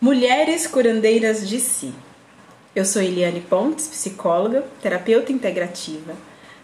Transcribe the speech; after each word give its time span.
Mulheres 0.00 0.64
curandeiras 0.64 1.48
de 1.48 1.58
si. 1.58 1.92
Eu 2.72 2.84
sou 2.84 3.02
Eliane 3.02 3.40
Pontes, 3.40 3.88
psicóloga, 3.88 4.64
terapeuta 4.80 5.32
integrativa, 5.32 6.14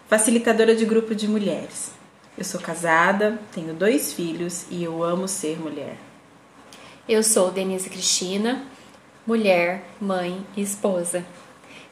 facilitadora 0.07 0.73
de 0.73 0.85
grupo 0.85 1.13
de 1.13 1.27
mulheres. 1.27 1.91
Eu 2.37 2.45
sou 2.45 2.61
casada, 2.61 3.37
tenho 3.53 3.73
dois 3.73 4.13
filhos 4.13 4.65
e 4.71 4.81
eu 4.85 5.03
amo 5.03 5.27
ser 5.27 5.59
mulher. 5.59 5.97
Eu 7.09 7.21
sou 7.21 7.51
Denise 7.51 7.89
Cristina, 7.89 8.63
mulher, 9.27 9.83
mãe 9.99 10.41
e 10.55 10.61
esposa. 10.61 11.25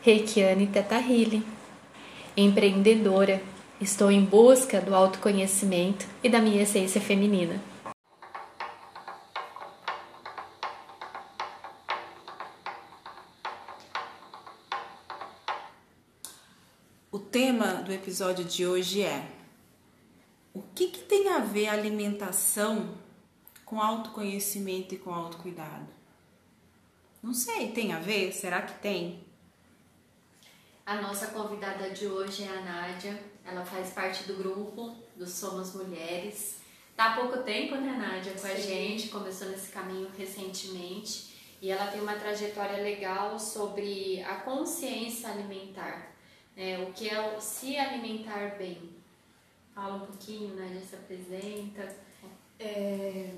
Reikiane 0.02 0.68
Teta 0.68 0.96
Healing. 0.96 1.44
Empreendedora, 2.38 3.42
estou 3.82 4.10
em 4.10 4.24
busca 4.24 4.80
do 4.80 4.96
autoconhecimento 4.96 6.06
e 6.24 6.30
da 6.30 6.40
minha 6.40 6.64
essência 6.64 7.02
feminina. 7.02 7.73
Tema 17.34 17.82
do 17.82 17.92
episódio 17.92 18.46
de 18.46 18.64
hoje 18.64 19.02
é 19.02 19.28
o 20.54 20.62
que, 20.62 20.90
que 20.90 21.00
tem 21.00 21.30
a 21.30 21.40
ver 21.40 21.68
a 21.68 21.74
alimentação 21.74 22.94
com 23.66 23.82
autoconhecimento 23.82 24.94
e 24.94 25.00
com 25.00 25.12
autocuidado? 25.12 25.88
Não 27.24 27.34
sei, 27.34 27.72
tem 27.72 27.92
a 27.92 27.98
ver? 27.98 28.32
Será 28.34 28.62
que 28.62 28.80
tem? 28.80 29.26
A 30.86 31.02
nossa 31.02 31.26
convidada 31.26 31.90
de 31.90 32.06
hoje 32.06 32.44
é 32.44 32.50
a 32.50 32.62
Nádia. 32.62 33.20
Ela 33.44 33.66
faz 33.66 33.90
parte 33.90 34.26
do 34.26 34.36
grupo 34.36 34.96
do 35.16 35.26
Somos 35.26 35.74
Mulheres. 35.74 36.58
Tá 36.96 37.14
há 37.14 37.16
pouco 37.16 37.40
tempo, 37.40 37.74
né, 37.74 37.94
Nádia, 37.98 38.34
com 38.34 38.48
Sim. 38.48 38.52
a 38.52 38.56
gente, 38.56 39.08
começou 39.08 39.50
nesse 39.50 39.72
caminho 39.72 40.08
recentemente. 40.16 41.34
E 41.60 41.72
ela 41.72 41.88
tem 41.88 42.00
uma 42.00 42.14
trajetória 42.14 42.84
legal 42.84 43.40
sobre 43.40 44.22
a 44.22 44.36
consciência 44.36 45.30
alimentar, 45.30 46.13
né? 46.56 46.80
o 46.80 46.94
que 46.94 47.10
é 47.10 47.36
o 47.36 47.40
se 47.40 47.78
alimentar 47.78 48.58
bem. 48.58 48.90
Fala 49.74 49.96
um 49.96 50.06
pouquinho, 50.06 50.56
Nádia, 50.56 50.82
se 50.82 50.96
apresenta. 50.96 51.96
É, 52.60 53.30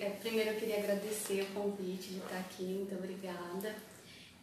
é, 0.00 0.18
primeiro 0.20 0.50
eu 0.50 0.58
queria 0.58 0.78
agradecer 0.78 1.42
o 1.42 1.54
convite 1.54 2.08
de 2.08 2.18
estar 2.18 2.38
aqui, 2.38 2.64
muito 2.64 2.94
obrigada. 2.94 3.76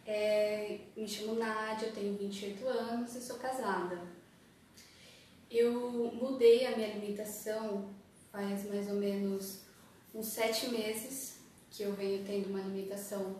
É, 0.06 0.78
me 0.96 1.06
chamo 1.06 1.34
Nádia, 1.34 1.92
tenho 1.92 2.16
28 2.16 2.66
anos 2.66 3.14
e 3.14 3.20
sou 3.20 3.38
casada. 3.38 4.00
Eu 5.50 6.12
mudei 6.14 6.66
a 6.66 6.76
minha 6.76 6.88
alimentação 6.88 7.92
faz 8.32 8.64
mais 8.64 8.88
ou 8.88 8.94
menos 8.94 9.60
uns 10.14 10.26
sete 10.26 10.70
meses 10.70 11.38
que 11.70 11.82
eu 11.82 11.92
venho 11.92 12.24
tendo 12.24 12.48
uma 12.48 12.60
alimentação 12.60 13.36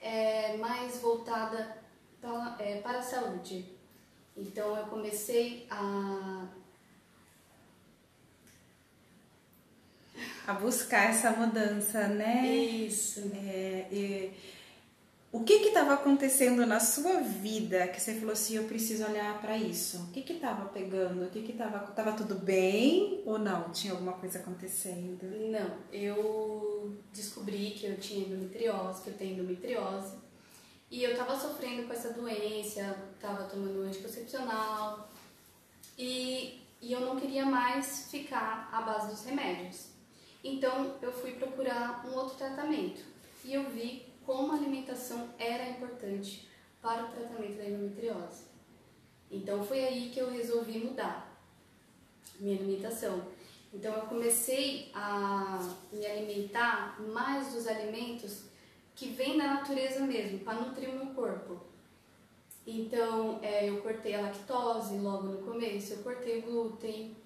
é, 0.00 0.56
mais 0.56 0.98
voltada 1.00 1.76
pra, 2.20 2.56
é, 2.58 2.80
para 2.80 2.98
a 2.98 3.02
saúde. 3.02 3.73
Então 4.36 4.76
eu 4.76 4.86
comecei 4.86 5.66
a 5.70 6.48
a 10.46 10.52
buscar 10.52 11.10
essa 11.10 11.30
mudança, 11.30 12.06
né? 12.08 12.46
Isso. 12.46 13.20
É, 13.34 14.30
o 15.32 15.42
que 15.42 15.58
que 15.58 15.68
estava 15.68 15.94
acontecendo 15.94 16.64
na 16.64 16.78
sua 16.78 17.20
vida 17.20 17.88
que 17.88 18.00
você 18.00 18.14
falou 18.14 18.32
assim, 18.34 18.54
eu 18.56 18.64
preciso 18.64 19.04
olhar 19.04 19.40
para 19.40 19.56
isso? 19.56 19.96
O 20.04 20.12
que 20.12 20.22
que 20.22 20.34
estava 20.34 20.66
pegando? 20.68 21.24
O 21.24 21.28
que 21.30 21.42
que 21.42 21.52
estava 21.52 21.78
tava 21.78 22.12
tudo 22.12 22.36
bem 22.36 23.20
ou 23.26 23.36
não? 23.38 23.70
Tinha 23.70 23.94
alguma 23.94 24.12
coisa 24.12 24.38
acontecendo? 24.38 25.24
Não, 25.50 25.76
eu 25.92 26.94
descobri 27.12 27.72
que 27.72 27.86
eu 27.86 27.96
tinha 27.96 28.26
endometriose, 28.26 29.02
que 29.02 29.10
eu 29.10 29.14
tenho 29.14 29.32
endometriose. 29.32 30.14
E 30.94 31.02
eu 31.02 31.10
estava 31.10 31.36
sofrendo 31.36 31.88
com 31.88 31.92
essa 31.92 32.10
doença, 32.12 32.96
estava 33.16 33.48
tomando 33.48 33.82
anticoncepcional 33.82 35.10
e, 35.98 36.62
e 36.80 36.92
eu 36.92 37.00
não 37.00 37.18
queria 37.18 37.44
mais 37.44 38.08
ficar 38.12 38.68
à 38.72 38.80
base 38.80 39.08
dos 39.08 39.24
remédios. 39.24 39.88
Então 40.44 40.94
eu 41.02 41.12
fui 41.12 41.32
procurar 41.32 42.06
um 42.06 42.14
outro 42.14 42.36
tratamento 42.36 43.02
e 43.44 43.52
eu 43.52 43.68
vi 43.70 44.06
como 44.24 44.52
a 44.52 44.54
alimentação 44.54 45.30
era 45.36 45.68
importante 45.68 46.48
para 46.80 47.06
o 47.06 47.08
tratamento 47.08 47.56
da 47.56 47.64
endometriose. 47.64 48.44
Então 49.32 49.64
foi 49.64 49.82
aí 49.84 50.10
que 50.10 50.20
eu 50.20 50.30
resolvi 50.30 50.78
mudar 50.78 51.28
minha 52.38 52.56
alimentação. 52.56 53.20
Então 53.72 53.92
eu 53.96 54.02
comecei 54.02 54.92
a 54.94 55.58
me 55.92 56.06
alimentar 56.06 57.00
mais 57.00 57.52
dos 57.52 57.66
alimentos 57.66 58.53
que 58.94 59.08
vêm 59.08 59.36
da 59.36 59.54
natureza 59.54 60.00
mesmo, 60.00 60.40
para 60.40 60.60
nutrir 60.60 60.90
o 60.90 60.96
meu 60.96 61.06
corpo. 61.14 61.60
Então 62.66 63.40
é, 63.42 63.68
eu 63.68 63.82
cortei 63.82 64.14
a 64.14 64.22
lactose 64.22 64.96
logo 64.98 65.28
no 65.28 65.38
começo, 65.38 65.94
eu 65.94 65.98
cortei 65.98 66.38
o 66.38 66.42
glúten, 66.42 67.16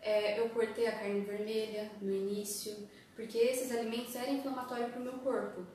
é, 0.00 0.38
eu 0.40 0.48
cortei 0.50 0.86
a 0.86 0.92
carne 0.92 1.20
vermelha 1.20 1.90
no 2.00 2.14
início, 2.14 2.74
porque 3.14 3.36
esses 3.36 3.70
alimentos 3.72 4.14
eram 4.14 4.34
inflamatórios 4.34 4.90
para 4.90 5.00
o 5.00 5.04
meu 5.04 5.14
corpo. 5.14 5.66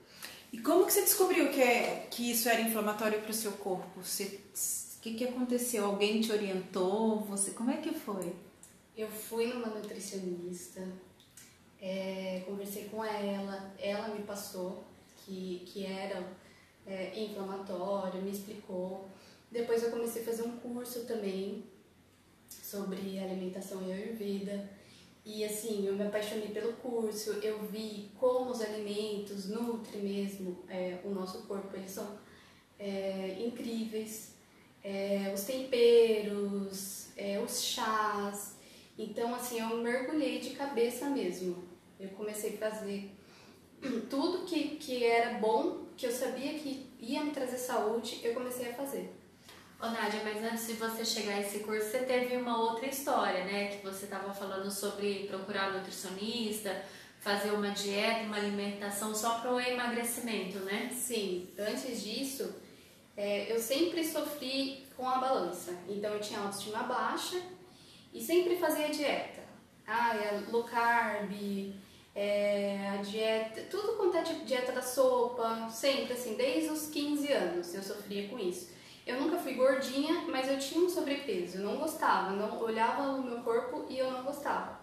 E 0.51 0.59
como 0.59 0.85
que 0.85 0.93
você 0.93 1.01
descobriu 1.01 1.49
que, 1.49 1.61
é, 1.61 2.07
que 2.09 2.31
isso 2.31 2.49
era 2.49 2.61
inflamatório 2.61 3.21
para 3.21 3.31
o 3.31 3.33
seu 3.33 3.53
corpo? 3.53 3.99
O 3.99 5.01
que, 5.01 5.13
que 5.13 5.23
aconteceu? 5.23 5.85
Alguém 5.85 6.19
te 6.19 6.31
orientou? 6.31 7.21
Você, 7.21 7.51
como 7.51 7.71
é 7.71 7.77
que 7.77 7.93
foi? 7.93 8.33
Eu 8.95 9.07
fui 9.07 9.47
numa 9.47 9.67
nutricionista, 9.67 10.85
é, 11.81 12.43
conversei 12.45 12.85
com 12.85 13.03
ela, 13.03 13.73
ela 13.79 14.09
me 14.09 14.23
passou 14.23 14.83
que, 15.31 15.63
que 15.65 15.85
era 15.85 16.27
é, 16.85 17.17
inflamatório, 17.17 18.21
me 18.21 18.31
explicou. 18.31 19.07
Depois 19.49 19.81
eu 19.81 19.91
comecei 19.91 20.21
a 20.21 20.25
fazer 20.25 20.43
um 20.43 20.57
curso 20.57 21.05
também 21.05 21.63
sobre 22.49 23.17
alimentação 23.17 23.81
e 23.87 23.93
ayurveda. 23.93 24.69
E 25.25 25.45
assim, 25.45 25.87
eu 25.87 25.93
me 25.93 26.03
apaixonei 26.03 26.49
pelo 26.49 26.73
curso, 26.73 27.31
eu 27.43 27.59
vi 27.63 28.09
como 28.19 28.51
os 28.51 28.61
alimentos 28.61 29.49
nutrem 29.49 30.01
mesmo 30.01 30.63
é, 30.67 30.99
o 31.05 31.09
nosso 31.11 31.43
corpo, 31.43 31.75
eles 31.77 31.91
são 31.91 32.17
é, 32.77 33.37
incríveis. 33.39 34.35
É, 34.83 35.31
os 35.33 35.43
temperos, 35.43 37.09
é, 37.15 37.39
os 37.39 37.61
chás. 37.61 38.55
Então, 38.97 39.33
assim, 39.35 39.59
eu 39.59 39.77
mergulhei 39.77 40.39
de 40.39 40.51
cabeça 40.51 41.07
mesmo. 41.07 41.63
Eu 41.99 42.09
comecei 42.09 42.55
a 42.55 42.69
fazer 42.69 43.11
tudo 44.09 44.45
que, 44.45 44.75
que 44.75 45.03
era 45.03 45.39
bom, 45.39 45.85
que 45.97 46.05
eu 46.05 46.11
sabia 46.11 46.53
que 46.53 46.89
ia 46.99 47.23
me 47.23 47.31
trazer 47.31 47.57
saúde, 47.57 48.19
eu 48.23 48.33
comecei 48.33 48.69
a 48.69 48.73
fazer. 48.73 49.13
Ô 49.81 49.87
Nádia, 49.87 50.21
mas 50.23 50.43
antes 50.43 50.67
de 50.67 50.73
você 50.73 51.03
chegar 51.03 51.33
a 51.33 51.41
esse 51.41 51.59
curso, 51.59 51.89
você 51.89 51.99
teve 52.03 52.37
uma 52.37 52.55
outra 52.55 52.85
história, 52.85 53.43
né? 53.45 53.67
Que 53.69 53.83
você 53.83 54.05
estava 54.05 54.31
falando 54.31 54.69
sobre 54.69 55.25
procurar 55.27 55.71
um 55.71 55.77
nutricionista, 55.77 56.85
fazer 57.19 57.51
uma 57.51 57.69
dieta, 57.71 58.25
uma 58.25 58.37
alimentação 58.37 59.15
só 59.15 59.39
para 59.39 59.51
o 59.51 59.59
emagrecimento, 59.59 60.59
né? 60.59 60.91
Sim, 60.93 61.49
antes 61.57 62.03
disso, 62.03 62.53
é, 63.17 63.51
eu 63.51 63.59
sempre 63.59 64.03
sofri 64.03 64.85
com 64.95 65.09
a 65.09 65.17
balança. 65.17 65.75
Então 65.89 66.13
eu 66.13 66.19
tinha 66.19 66.39
autoestima 66.39 66.83
baixa 66.83 67.41
e 68.13 68.21
sempre 68.21 68.57
fazia 68.57 68.89
dieta. 68.89 69.41
Ah, 69.87 70.15
é 70.15 70.43
low 70.51 70.63
carb, 70.63 71.31
é, 72.13 72.89
a 72.89 73.01
dieta, 73.01 73.61
tudo 73.69 73.93
quanto 73.97 74.17
é 74.17 74.23
tipo 74.23 74.43
dieta 74.45 74.71
da 74.71 74.81
sopa, 74.81 75.69
sempre 75.69 76.13
assim, 76.13 76.35
desde 76.35 76.69
os 76.69 76.87
15 76.87 77.31
anos 77.31 77.73
eu 77.73 77.81
sofria 77.81 78.27
com 78.27 78.37
isso. 78.37 78.69
Eu 79.07 79.19
nunca 79.19 79.37
fui 79.37 79.53
gordinha, 79.53 80.25
mas 80.27 80.47
eu 80.49 80.59
tinha 80.59 80.83
um 80.83 80.89
sobrepeso, 80.89 81.57
eu 81.57 81.63
não 81.63 81.77
gostava, 81.77 82.31
não 82.31 82.61
olhava 82.61 83.03
o 83.13 83.23
meu 83.23 83.39
corpo 83.41 83.85
e 83.89 83.97
eu 83.97 84.11
não 84.11 84.23
gostava. 84.23 84.79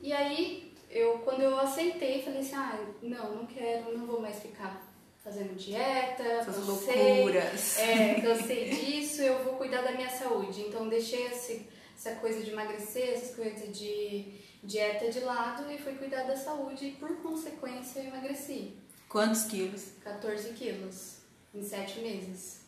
E 0.00 0.12
aí, 0.12 0.74
eu 0.90 1.18
quando 1.20 1.40
eu 1.40 1.58
aceitei, 1.58 2.22
falei 2.22 2.40
assim: 2.40 2.56
"Ah, 2.56 2.78
não, 3.02 3.36
não 3.36 3.46
quero, 3.46 3.96
não 3.96 4.06
vou 4.06 4.20
mais 4.20 4.40
ficar 4.40 4.82
fazendo 5.22 5.56
dieta, 5.56 6.22
Essas 6.22 6.56
cansei, 6.56 7.14
loucuras. 7.14 7.78
É, 7.78 8.20
cansei 8.20 8.68
disso, 8.74 9.22
eu 9.22 9.42
vou 9.42 9.54
cuidar 9.54 9.80
da 9.80 9.92
minha 9.92 10.10
saúde". 10.10 10.60
Então, 10.60 10.88
deixei 10.88 11.26
esse, 11.28 11.66
essa 11.96 12.16
coisa 12.16 12.42
de 12.42 12.50
emagrecer, 12.50 13.14
essas 13.14 13.34
coisas 13.34 13.76
de 13.76 14.43
dieta 14.64 15.10
de 15.10 15.20
lado 15.20 15.70
e 15.70 15.78
fui 15.78 15.94
cuidar 15.94 16.24
da 16.24 16.36
saúde 16.36 16.86
e 16.86 16.92
por 16.92 17.16
consequência 17.22 18.00
eu 18.00 18.06
emagreci. 18.06 18.76
Quantos 19.08 19.44
quilos? 19.44 19.92
14 20.02 20.52
quilos 20.54 21.18
em 21.54 21.62
7 21.62 22.00
meses. 22.00 22.64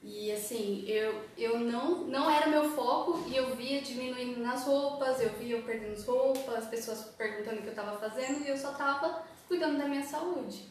E 0.00 0.30
assim, 0.30 0.84
eu, 0.86 1.24
eu 1.36 1.58
não, 1.58 2.04
não 2.04 2.30
era 2.30 2.46
meu 2.46 2.70
foco 2.70 3.28
e 3.28 3.36
eu 3.36 3.56
via 3.56 3.80
diminuindo 3.80 4.40
nas 4.40 4.64
roupas, 4.64 5.20
eu 5.20 5.30
via 5.30 5.56
eu 5.56 5.64
perdendo 5.64 5.94
as 5.94 6.04
roupas, 6.04 6.54
as 6.54 6.66
pessoas 6.68 7.00
perguntando 7.16 7.58
o 7.58 7.62
que 7.62 7.68
eu 7.68 7.72
estava 7.72 7.98
fazendo 7.98 8.44
e 8.44 8.48
eu 8.48 8.56
só 8.56 8.70
estava 8.70 9.24
cuidando 9.48 9.78
da 9.78 9.88
minha 9.88 10.04
saúde. 10.04 10.68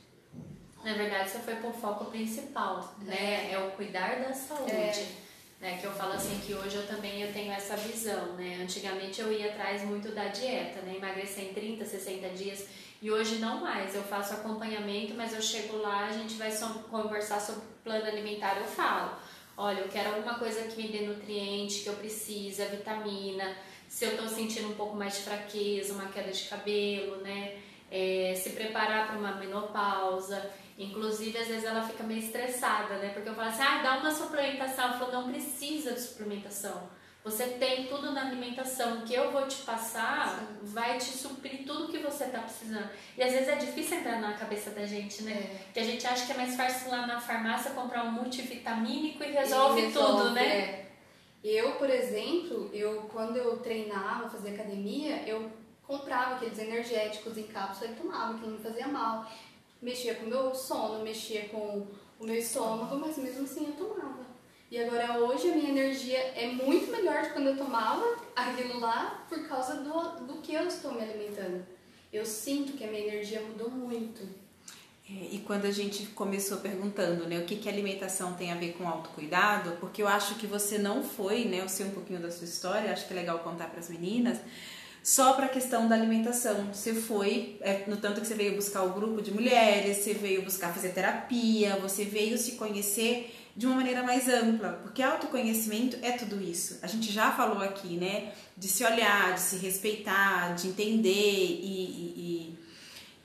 Na 0.83 0.93
verdade, 0.93 1.29
você 1.29 1.39
foi 1.39 1.55
pro 1.55 1.73
foco 1.73 2.05
principal, 2.05 2.95
né? 3.01 3.51
É 3.51 3.59
o 3.59 3.71
cuidar 3.71 4.21
da 4.21 4.33
saúde. 4.33 4.71
É. 4.71 5.26
Né, 5.59 5.79
que 5.81 5.87
eu 5.87 5.91
falo 5.91 6.13
assim 6.13 6.39
que 6.45 6.53
hoje 6.53 6.75
eu 6.75 6.85
também 6.85 7.23
eu 7.23 7.33
tenho 7.33 7.51
essa 7.51 7.75
visão, 7.75 8.33
né? 8.33 8.59
Antigamente 8.61 9.19
eu 9.19 9.31
ia 9.33 9.47
atrás 9.47 9.83
muito 9.83 10.11
da 10.11 10.25
dieta, 10.27 10.81
né? 10.83 10.97
Emagrecer 10.97 11.45
em 11.45 11.53
30, 11.53 11.83
60 11.83 12.29
dias. 12.29 12.67
E 13.01 13.09
hoje 13.11 13.37
não 13.37 13.61
mais, 13.61 13.95
eu 13.95 14.03
faço 14.03 14.33
acompanhamento, 14.33 15.15
mas 15.15 15.33
eu 15.33 15.41
chego 15.41 15.77
lá, 15.77 16.05
a 16.05 16.11
gente 16.11 16.35
vai 16.35 16.51
conversar 16.91 17.39
sobre 17.39 17.63
plano 17.83 18.05
alimentar, 18.05 18.57
eu 18.57 18.65
falo, 18.65 19.17
olha, 19.55 19.79
eu 19.79 19.87
quero 19.87 20.15
alguma 20.15 20.35
coisa 20.35 20.63
que 20.63 20.81
me 20.81 20.89
dê 20.89 21.01
nutriente, 21.01 21.81
que 21.81 21.89
eu 21.89 21.95
precisa, 21.95 22.65
vitamina, 22.65 23.55
se 23.87 24.05
eu 24.05 24.11
estou 24.11 24.27
sentindo 24.27 24.69
um 24.69 24.75
pouco 24.75 24.95
mais 24.95 25.15
de 25.15 25.23
fraqueza, 25.23 25.93
uma 25.93 26.07
queda 26.07 26.31
de 26.31 26.43
cabelo, 26.43 27.17
né? 27.17 27.57
É, 27.89 28.33
se 28.35 28.51
preparar 28.51 29.07
para 29.07 29.17
uma 29.17 29.35
menopausa. 29.35 30.51
Inclusive, 30.77 31.37
às 31.37 31.47
vezes 31.47 31.63
ela 31.63 31.81
fica 31.81 32.03
meio 32.03 32.19
estressada, 32.19 32.97
né? 32.97 33.09
Porque 33.09 33.27
eu 33.27 33.33
falo 33.33 33.49
assim, 33.49 33.63
ah, 33.63 33.81
dá 33.81 33.97
uma 33.97 34.11
suplementação. 34.11 34.85
Ela 34.85 34.99
falou, 34.99 35.13
não 35.13 35.31
precisa 35.31 35.93
de 35.93 36.01
suplementação. 36.01 36.89
Você 37.23 37.45
tem 37.45 37.87
tudo 37.87 38.11
na 38.13 38.21
alimentação. 38.21 38.99
O 38.99 39.01
que 39.01 39.13
eu 39.13 39.31
vou 39.31 39.47
te 39.47 39.57
passar 39.63 40.39
Sim. 40.39 40.59
vai 40.63 40.97
te 40.97 41.05
suprir 41.05 41.65
tudo 41.65 41.91
que 41.91 41.97
você 41.97 42.25
está 42.25 42.39
precisando. 42.39 42.89
E 43.17 43.23
às 43.23 43.31
vezes 43.31 43.49
é 43.49 43.55
difícil 43.55 43.97
entrar 43.97 44.21
na 44.21 44.33
cabeça 44.33 44.69
da 44.69 44.85
gente, 44.85 45.23
né? 45.23 45.33
É. 45.33 45.73
Que 45.73 45.79
a 45.79 45.83
gente 45.83 46.05
acha 46.07 46.25
que 46.25 46.31
é 46.31 46.37
mais 46.37 46.55
fácil 46.55 46.89
lá 46.89 47.05
na 47.05 47.19
farmácia 47.19 47.71
comprar 47.71 48.03
um 48.05 48.11
multivitamínico 48.11 49.23
e 49.23 49.31
resolve, 49.31 49.81
e 49.81 49.85
resolve 49.87 50.23
tudo, 50.23 50.31
né? 50.31 50.45
É. 50.45 50.87
Eu, 51.43 51.73
por 51.73 51.89
exemplo, 51.89 52.69
eu 52.71 53.01
quando 53.11 53.35
eu 53.35 53.57
treinava, 53.57 54.29
fazia 54.29 54.53
academia, 54.53 55.27
eu 55.27 55.51
comprava 55.83 56.35
aqueles 56.35 56.59
energéticos 56.59 57.37
em 57.37 57.43
cápsula 57.43 57.91
e 57.91 57.95
tomava, 57.95 58.37
que 58.37 58.45
não 58.45 58.53
me 58.53 58.59
fazia 58.63 58.87
mal. 58.87 59.29
Mexia 59.81 60.15
com 60.15 60.25
o 60.25 60.29
meu 60.29 60.55
sono, 60.55 61.03
mexia 61.03 61.49
com 61.49 61.87
o 62.19 62.25
meu 62.25 62.35
estômago, 62.35 62.95
mas 62.97 63.17
mesmo 63.17 63.43
assim 63.43 63.67
eu 63.67 63.73
tomava. 63.73 64.25
E 64.69 64.77
agora 64.77 65.19
hoje 65.19 65.49
a 65.49 65.55
minha 65.55 65.69
energia 65.69 66.17
é 66.17 66.47
muito 66.47 66.91
melhor 66.91 67.23
de 67.23 67.29
quando 67.29 67.47
eu 67.47 67.57
tomava 67.57 68.17
aquilo 68.35 68.79
lá 68.79 69.25
por 69.29 69.47
causa 69.47 69.75
do, 69.75 70.25
do 70.25 70.41
que 70.41 70.53
eu 70.53 70.67
estou 70.67 70.93
me 70.93 71.01
alimentando. 71.01 71.65
Eu 72.11 72.25
sinto 72.25 72.73
que 72.73 72.83
a 72.83 72.87
minha 72.87 73.07
energia 73.07 73.41
mudou 73.41 73.69
muito. 73.69 74.27
É, 75.09 75.35
e 75.35 75.43
quando 75.47 75.65
a 75.65 75.71
gente 75.71 76.07
começou 76.07 76.57
perguntando, 76.57 77.25
né, 77.27 77.39
o 77.39 77.45
que 77.45 77.55
que 77.55 77.69
alimentação 77.69 78.33
tem 78.33 78.51
a 78.51 78.55
ver 78.55 78.73
com 78.73 78.85
autocuidado, 78.85 79.77
porque 79.79 80.01
eu 80.01 80.07
acho 80.07 80.35
que 80.35 80.45
você 80.45 80.77
não 80.77 81.01
foi, 81.01 81.45
né, 81.45 81.61
eu 81.61 81.69
sei 81.69 81.85
um 81.85 81.91
pouquinho 81.91 82.19
da 82.19 82.29
sua 82.29 82.43
história, 82.43 82.91
acho 82.91 83.07
que 83.07 83.13
é 83.13 83.15
legal 83.15 83.39
contar 83.39 83.69
para 83.69 83.79
as 83.79 83.89
meninas, 83.89 84.37
só 85.07 85.31
para 85.35 85.45
a 85.45 85.49
questão 85.49 85.87
da 85.87 85.95
alimentação. 85.95 86.73
Você 86.73 86.93
foi, 86.93 87.55
é, 87.61 87.85
no 87.87 87.95
tanto 87.95 88.19
que 88.19 88.27
você 88.27 88.33
veio 88.33 88.57
buscar 88.57 88.83
o 88.83 88.91
grupo 88.91 89.21
de 89.21 89.33
mulheres, 89.33 89.99
você 89.99 90.13
veio 90.13 90.41
buscar 90.41 90.73
fazer 90.73 90.89
terapia, 90.89 91.77
você 91.77 92.03
veio 92.03 92.37
se 92.37 92.57
conhecer 92.57 93.33
de 93.55 93.65
uma 93.65 93.75
maneira 93.75 94.03
mais 94.03 94.27
ampla, 94.27 94.81
porque 94.83 95.01
autoconhecimento 95.01 95.97
é 96.01 96.11
tudo 96.11 96.43
isso. 96.43 96.79
A 96.81 96.87
gente 96.87 97.09
já 97.09 97.31
falou 97.31 97.63
aqui, 97.63 97.95
né, 97.95 98.33
de 98.57 98.67
se 98.67 98.83
olhar, 98.83 99.33
de 99.33 99.39
se 99.39 99.55
respeitar, 99.55 100.53
de 100.55 100.67
entender 100.67 101.07
e, 101.07 102.57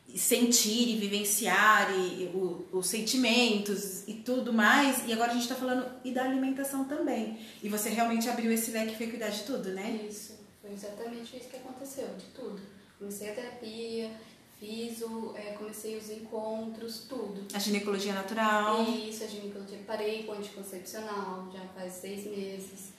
e, 0.08 0.14
e 0.14 0.19
sentir 0.19 0.88
e 0.88 0.96
vivenciar 0.99 1.90
e, 1.99 2.31
o, 2.32 2.64
os 2.70 2.87
sentimentos 2.87 4.06
e 4.06 4.14
tudo 4.14 4.52
mais. 4.52 5.02
E 5.08 5.12
agora 5.12 5.32
a 5.32 5.34
gente 5.34 5.43
está 5.43 5.56
falando 5.56 5.84
e 6.05 6.12
da 6.12 6.23
alimentação 6.23 6.84
também. 6.84 7.38
E 7.61 7.69
você 7.69 7.88
realmente 7.88 8.29
abriu 8.29 8.52
esse 8.52 8.70
leque 8.70 8.93
e 8.93 8.96
foi 8.96 9.08
cuidar 9.08 9.31
de 9.31 9.43
tudo, 9.43 9.70
né? 9.70 10.06
Isso, 10.08 10.31
foi 10.72 10.88
exatamente 10.88 11.36
isso 11.36 11.48
que 11.48 11.56
aconteceu, 11.56 12.08
de 12.16 12.26
tudo. 12.26 12.60
Comecei 12.98 13.30
a 13.30 13.34
terapia, 13.34 14.10
Fiz 14.58 15.02
o, 15.02 15.34
é, 15.34 15.54
comecei 15.54 15.98
os 15.98 16.08
encontros, 16.08 17.06
tudo. 17.08 17.44
A 17.52 17.58
ginecologia 17.58 18.12
natural. 18.12 18.80
Isso, 18.84 19.24
a 19.24 19.26
ginecologia. 19.26 19.80
Parei 19.84 20.22
com 20.22 20.34
anticoncepcional 20.34 21.50
já 21.52 21.66
faz 21.74 21.94
seis 21.94 22.24
meses. 22.24 22.92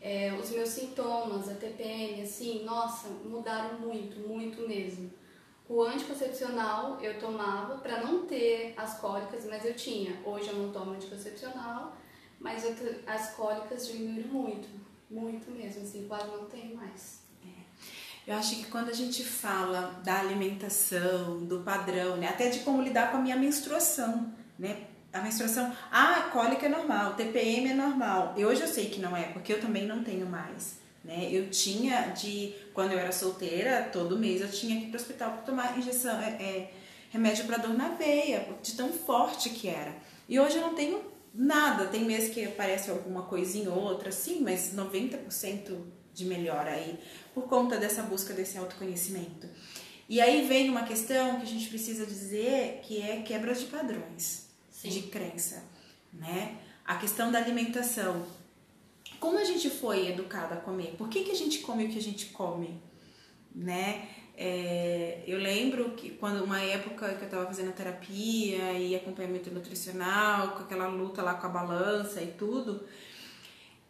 É, 0.00 0.32
os 0.32 0.48
meus 0.48 0.70
sintomas, 0.70 1.50
a 1.50 1.54
TPM, 1.54 2.22
assim, 2.22 2.64
nossa, 2.64 3.08
mudaram 3.08 3.78
muito, 3.78 4.26
muito 4.26 4.66
mesmo. 4.66 5.12
O 5.68 5.82
anticoncepcional 5.82 6.98
eu 7.02 7.18
tomava 7.18 7.76
para 7.76 8.02
não 8.02 8.24
ter 8.24 8.72
as 8.74 8.98
cólicas, 8.98 9.44
mas 9.44 9.66
eu 9.66 9.74
tinha. 9.74 10.18
Hoje 10.24 10.48
eu 10.48 10.56
não 10.56 10.72
tomo 10.72 10.92
anticoncepcional, 10.92 11.94
mas 12.40 12.64
eu, 12.64 12.74
as 13.06 13.34
cólicas 13.34 13.86
diminuíram 13.86 14.28
muito, 14.30 14.66
muito 15.12 15.50
mesmo, 15.50 15.82
assim, 15.82 16.06
quase 16.08 16.26
não 16.26 16.46
tenho 16.46 16.74
mais. 16.76 17.22
Eu 18.26 18.36
acho 18.36 18.56
que 18.56 18.66
quando 18.66 18.88
a 18.88 18.92
gente 18.92 19.24
fala 19.24 20.00
da 20.04 20.20
alimentação, 20.20 21.44
do 21.44 21.60
padrão, 21.60 22.16
né, 22.16 22.28
até 22.28 22.48
de 22.48 22.60
como 22.60 22.80
lidar 22.80 23.10
com 23.10 23.16
a 23.16 23.20
minha 23.20 23.36
menstruação, 23.36 24.32
né? 24.58 24.84
A 25.12 25.20
menstruação, 25.20 25.76
ah, 25.90 26.30
cólica 26.32 26.66
é 26.66 26.68
normal, 26.68 27.14
TPM 27.14 27.70
é 27.70 27.74
normal. 27.74 28.32
E 28.36 28.46
hoje 28.46 28.62
eu 28.62 28.68
sei 28.68 28.88
que 28.88 29.00
não 29.00 29.14
é, 29.14 29.24
porque 29.24 29.52
eu 29.52 29.60
também 29.60 29.86
não 29.86 30.02
tenho 30.02 30.24
mais. 30.24 30.78
Né? 31.04 31.28
Eu 31.30 31.50
tinha 31.50 32.12
de, 32.12 32.54
quando 32.72 32.92
eu 32.92 32.98
era 32.98 33.12
solteira, 33.12 33.90
todo 33.92 34.18
mês 34.18 34.40
eu 34.40 34.50
tinha 34.50 34.78
que 34.78 34.86
ir 34.86 34.88
para 34.88 34.98
o 34.98 35.00
hospital 35.00 35.30
para 35.32 35.42
tomar 35.42 35.76
injeção, 35.76 36.18
é, 36.22 36.30
é, 36.40 36.72
remédio 37.10 37.44
para 37.44 37.58
dor 37.58 37.74
na 37.74 37.88
veia, 37.88 38.48
de 38.62 38.74
tão 38.74 38.90
forte 38.90 39.50
que 39.50 39.68
era. 39.68 39.94
E 40.28 40.40
hoje 40.40 40.56
eu 40.56 40.62
não 40.62 40.74
tenho 40.74 41.02
nada. 41.34 41.86
Tem 41.86 42.04
mês 42.04 42.28
que 42.32 42.44
aparece 42.44 42.90
alguma 42.90 43.22
coisinha 43.22 43.70
ou 43.70 43.80
outra, 43.80 44.12
sim, 44.12 44.40
mas 44.40 44.74
90% 44.74 45.78
de 46.14 46.24
melhora 46.24 46.72
aí 46.72 46.98
por 47.34 47.44
conta 47.44 47.78
dessa 47.78 48.02
busca 48.02 48.34
desse 48.34 48.58
autoconhecimento. 48.58 49.48
E 50.08 50.20
aí 50.20 50.46
vem 50.46 50.68
uma 50.68 50.84
questão 50.84 51.36
que 51.36 51.42
a 51.42 51.46
gente 51.46 51.68
precisa 51.68 52.04
dizer 52.04 52.80
que 52.82 53.00
é 53.00 53.22
quebras 53.22 53.60
de 53.60 53.66
padrões 53.66 54.46
Sim. 54.70 54.90
de 54.90 55.02
crença, 55.02 55.64
né? 56.12 56.58
A 56.84 56.96
questão 56.96 57.32
da 57.32 57.38
alimentação. 57.38 58.26
Como 59.18 59.38
a 59.38 59.44
gente 59.44 59.70
foi 59.70 60.08
educada 60.08 60.56
a 60.56 60.60
comer? 60.60 60.96
Por 60.98 61.08
que, 61.08 61.22
que 61.24 61.30
a 61.30 61.36
gente 61.36 61.60
come 61.60 61.86
o 61.86 61.88
que 61.88 61.98
a 61.98 62.02
gente 62.02 62.26
come? 62.26 62.82
Né? 63.54 64.08
É, 64.44 65.22
eu 65.24 65.38
lembro 65.38 65.90
que 65.90 66.10
quando 66.10 66.42
uma 66.42 66.60
época 66.60 67.14
que 67.14 67.22
eu 67.22 67.26
estava 67.26 67.46
fazendo 67.46 67.72
terapia 67.72 68.72
e 68.72 68.96
acompanhamento 68.96 69.54
nutricional, 69.54 70.56
com 70.56 70.64
aquela 70.64 70.88
luta 70.88 71.22
lá 71.22 71.34
com 71.34 71.46
a 71.46 71.48
balança 71.48 72.20
e 72.20 72.26
tudo, 72.26 72.82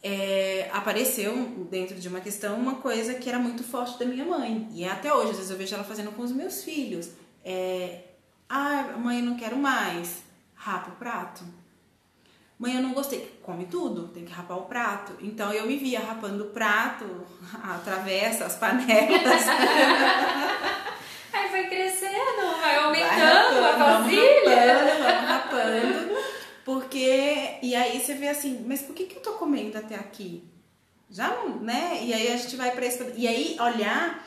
é, 0.03 0.69
apareceu 0.71 1.35
dentro 1.71 1.99
de 1.99 2.07
uma 2.07 2.21
questão 2.21 2.57
uma 2.57 2.75
coisa 2.75 3.15
que 3.15 3.31
era 3.31 3.39
muito 3.39 3.65
forte 3.65 3.99
da 3.99 4.05
minha 4.05 4.27
mãe. 4.27 4.69
E 4.73 4.85
é 4.85 4.91
até 4.91 5.15
hoje, 5.15 5.31
às 5.31 5.37
vezes 5.37 5.51
eu 5.51 5.57
vejo 5.57 5.75
ela 5.75 5.85
fazendo 5.85 6.13
com 6.13 6.21
os 6.21 6.33
meus 6.33 6.63
filhos. 6.63 7.13
É, 7.43 8.01
ah, 8.47 8.95
mãe, 8.99 9.23
não 9.23 9.39
quero 9.39 9.57
mais. 9.57 10.23
Rapa 10.55 10.91
o 10.91 10.97
prato. 10.97 11.45
Mãe, 12.63 12.77
eu 12.77 12.81
não 12.81 12.95
gostei. 12.95 13.41
Come 13.43 13.65
tudo, 13.65 14.07
tem 14.07 14.25
que 14.25 14.31
rapar 14.31 14.57
o 14.57 14.67
prato. 14.67 15.15
Então 15.21 15.53
eu 15.53 15.67
me 15.67 15.77
via 15.77 15.99
rapando 15.99 16.45
o 16.45 16.51
prato, 16.51 17.05
a 17.61 17.77
travessa, 17.79 18.45
as 18.45 18.55
panelas. 18.55 19.43
Aí 21.33 21.49
foi 21.51 21.65
crescendo, 21.65 22.61
vai 22.61 22.77
aumentando 22.77 23.61
vai 23.61 23.73
rapando, 23.73 23.83
a 23.83 23.99
vasilha. 23.99 24.77
Vamos 24.79 25.29
rapando, 25.29 25.83
vamos 25.83 26.09
rapando. 26.09 26.23
Porque, 26.65 27.59
e 27.61 27.75
aí 27.75 27.99
você 27.99 28.15
vê 28.15 28.29
assim, 28.29 28.65
mas 28.69 28.83
por 28.83 28.95
que, 28.95 29.07
que 29.07 29.17
eu 29.17 29.23
tô 29.23 29.33
comendo 29.33 29.77
até 29.77 29.97
aqui? 29.97 30.45
Já 31.11 31.29
não, 31.29 31.59
né? 31.59 31.99
E 32.03 32.15
aí 32.15 32.31
a 32.31 32.37
gente 32.37 32.55
vai 32.55 32.71
para 32.71 32.87
isso. 32.87 33.05
E 33.17 33.27
aí 33.27 33.57
olhar 33.59 34.25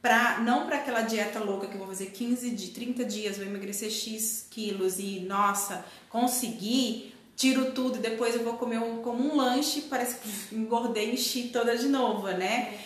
para 0.00 0.38
não 0.40 0.66
para 0.66 0.76
aquela 0.76 1.02
dieta 1.02 1.38
louca 1.38 1.66
que 1.66 1.74
eu 1.74 1.78
vou 1.78 1.88
fazer 1.88 2.06
15 2.06 2.50
de 2.50 2.68
30 2.68 3.04
dias, 3.04 3.36
vou 3.36 3.46
emagrecer 3.46 3.90
X 3.90 4.46
quilos 4.50 4.98
e 4.98 5.20
nossa, 5.20 5.84
consegui, 6.08 7.13
tiro 7.36 7.72
tudo 7.72 7.96
e 7.98 8.00
depois 8.00 8.34
eu 8.34 8.44
vou 8.44 8.54
comer 8.54 8.78
um, 8.78 9.02
como 9.02 9.32
um 9.32 9.36
lanche, 9.36 9.82
parece 9.82 10.18
que 10.18 10.54
engordei 10.54 11.10
e 11.10 11.14
enchi 11.14 11.48
toda 11.48 11.76
de 11.76 11.88
novo, 11.88 12.28
né? 12.28 12.78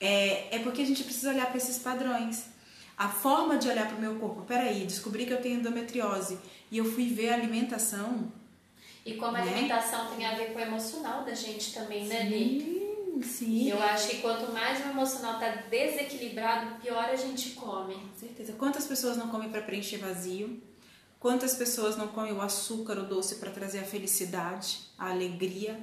É, 0.00 0.56
é 0.56 0.58
porque 0.58 0.82
a 0.82 0.86
gente 0.86 1.04
precisa 1.04 1.30
olhar 1.30 1.46
para 1.46 1.56
esses 1.56 1.78
padrões. 1.78 2.46
A 2.96 3.08
forma 3.08 3.56
de 3.56 3.68
olhar 3.68 3.86
para 3.86 3.96
o 3.96 4.00
meu 4.00 4.16
corpo, 4.16 4.42
peraí, 4.42 4.84
descobri 4.84 5.26
que 5.26 5.32
eu 5.32 5.40
tenho 5.40 5.58
endometriose 5.58 6.38
e 6.70 6.78
eu 6.78 6.84
fui 6.84 7.06
ver 7.08 7.30
a 7.30 7.34
alimentação 7.34 8.30
e 9.04 9.14
como 9.14 9.36
a 9.36 9.44
né? 9.44 9.52
alimentação 9.52 10.14
tem 10.14 10.24
a 10.24 10.34
ver 10.34 10.52
com 10.52 10.58
o 10.58 10.62
emocional 10.62 11.24
da 11.24 11.34
gente 11.34 11.74
também, 11.74 12.06
né, 12.06 12.28
Sim, 12.28 13.20
sim. 13.22 13.68
Eu 13.68 13.82
acho 13.82 14.08
que 14.08 14.18
quanto 14.18 14.52
mais 14.52 14.84
o 14.84 14.90
emocional 14.90 15.38
tá 15.40 15.48
desequilibrado, 15.68 16.80
pior 16.80 17.04
a 17.04 17.16
gente 17.16 17.50
come. 17.50 17.94
Com 17.94 18.14
certeza. 18.18 18.52
Quantas 18.52 18.86
pessoas 18.86 19.16
não 19.16 19.28
comem 19.28 19.50
para 19.50 19.62
preencher 19.62 19.98
vazio? 19.98 20.62
Quantas 21.22 21.54
pessoas 21.54 21.96
não 21.96 22.08
comem 22.08 22.32
o 22.32 22.42
açúcar, 22.42 22.98
o 22.98 23.04
doce 23.04 23.36
para 23.36 23.48
trazer 23.52 23.78
a 23.78 23.84
felicidade, 23.84 24.80
a 24.98 25.10
alegria? 25.10 25.78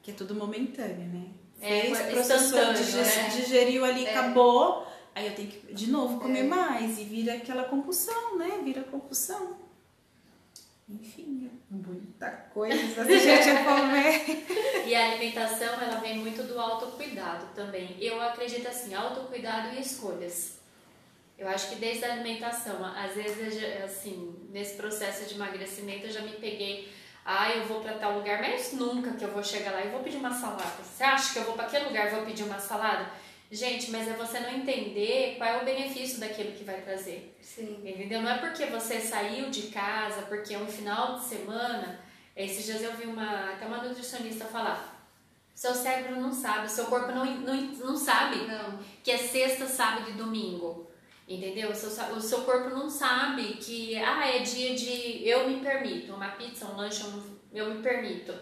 Que 0.00 0.12
é 0.12 0.14
tudo 0.14 0.32
momentâneo, 0.32 1.08
né? 1.08 1.26
É, 1.60 1.80
Fez, 1.80 2.12
processou, 2.12 2.72
né? 2.72 3.30
digeriu 3.34 3.84
ali, 3.84 4.06
é. 4.06 4.10
acabou. 4.10 4.86
Aí 5.12 5.26
eu 5.26 5.34
tenho 5.34 5.48
que 5.48 5.74
de 5.74 5.90
novo 5.90 6.20
comer 6.20 6.44
é. 6.44 6.44
mais 6.44 7.00
e 7.00 7.02
vira 7.02 7.34
aquela 7.34 7.64
compulsão, 7.64 8.38
né? 8.38 8.60
Vira 8.62 8.84
compulsão. 8.84 9.56
Enfim, 10.88 11.50
muita 11.68 12.30
coisa 12.30 13.02
a 13.02 13.04
gente 13.04 13.48
comer. 13.66 14.86
e 14.86 14.94
a 14.94 15.10
alimentação, 15.10 15.82
ela 15.82 15.96
vem 15.96 16.16
muito 16.20 16.44
do 16.44 16.60
autocuidado 16.60 17.46
também. 17.56 17.96
Eu 18.00 18.22
acredito 18.22 18.68
assim, 18.68 18.94
autocuidado 18.94 19.74
e 19.74 19.80
escolhas. 19.80 20.57
Eu 21.38 21.46
acho 21.48 21.68
que 21.70 21.76
desde 21.76 22.04
a 22.04 22.12
alimentação, 22.14 22.84
às 22.84 23.14
vezes, 23.14 23.62
assim, 23.84 24.34
nesse 24.50 24.74
processo 24.74 25.24
de 25.24 25.34
emagrecimento, 25.36 26.06
eu 26.06 26.10
já 26.10 26.20
me 26.20 26.32
peguei, 26.32 26.92
ah, 27.24 27.50
eu 27.52 27.64
vou 27.66 27.80
para 27.80 27.94
tal 27.94 28.14
lugar, 28.18 28.40
mas 28.40 28.72
nunca 28.72 29.12
que 29.12 29.24
eu 29.24 29.30
vou 29.30 29.44
chegar 29.44 29.70
lá 29.70 29.84
e 29.84 29.90
vou 29.90 30.00
pedir 30.00 30.16
uma 30.16 30.32
salada. 30.32 30.82
Você 30.82 31.04
acha 31.04 31.32
que 31.32 31.38
eu 31.38 31.44
vou 31.44 31.54
para 31.54 31.66
aquele 31.66 31.84
lugar 31.84 32.08
e 32.08 32.14
vou 32.16 32.24
pedir 32.24 32.42
uma 32.42 32.58
salada? 32.58 33.08
Gente, 33.50 33.90
mas 33.92 34.08
é 34.08 34.12
você 34.14 34.40
não 34.40 34.50
entender 34.50 35.36
qual 35.38 35.48
é 35.48 35.62
o 35.62 35.64
benefício 35.64 36.18
daquilo 36.18 36.52
que 36.52 36.64
vai 36.64 36.80
trazer. 36.80 37.34
Sim. 37.40 37.80
Entendeu? 37.84 38.20
Não 38.20 38.30
é 38.30 38.38
porque 38.38 38.66
você 38.66 39.00
saiu 39.00 39.48
de 39.48 39.68
casa, 39.68 40.22
porque 40.22 40.54
é 40.54 40.58
um 40.58 40.66
final 40.66 41.18
de 41.18 41.24
semana. 41.24 42.00
Esses 42.36 42.64
dias 42.66 42.82
eu 42.82 42.94
vi 42.96 43.06
uma, 43.06 43.52
até 43.52 43.64
uma 43.64 43.82
nutricionista 43.82 44.44
falar. 44.44 45.06
Seu 45.54 45.74
cérebro 45.74 46.20
não 46.20 46.32
sabe, 46.32 46.70
seu 46.70 46.86
corpo 46.86 47.10
não, 47.10 47.24
não, 47.24 47.54
não 47.54 47.96
sabe 47.96 48.46
Não. 48.46 48.78
que 49.02 49.10
é 49.10 49.18
sexta, 49.18 49.66
sábado 49.66 50.10
e 50.10 50.12
domingo. 50.12 50.87
Entendeu? 51.28 51.70
O 51.70 51.74
seu, 51.74 51.90
o 52.14 52.20
seu 52.20 52.40
corpo 52.44 52.70
não 52.70 52.88
sabe 52.88 53.54
que 53.58 53.94
ah, 53.96 54.26
é 54.26 54.38
dia 54.38 54.74
de 54.74 55.28
eu 55.28 55.46
me 55.46 55.60
permito, 55.60 56.14
uma 56.14 56.30
pizza, 56.30 56.64
um 56.64 56.74
lanche, 56.74 57.04
eu 57.52 57.74
me 57.74 57.82
permito. 57.82 58.32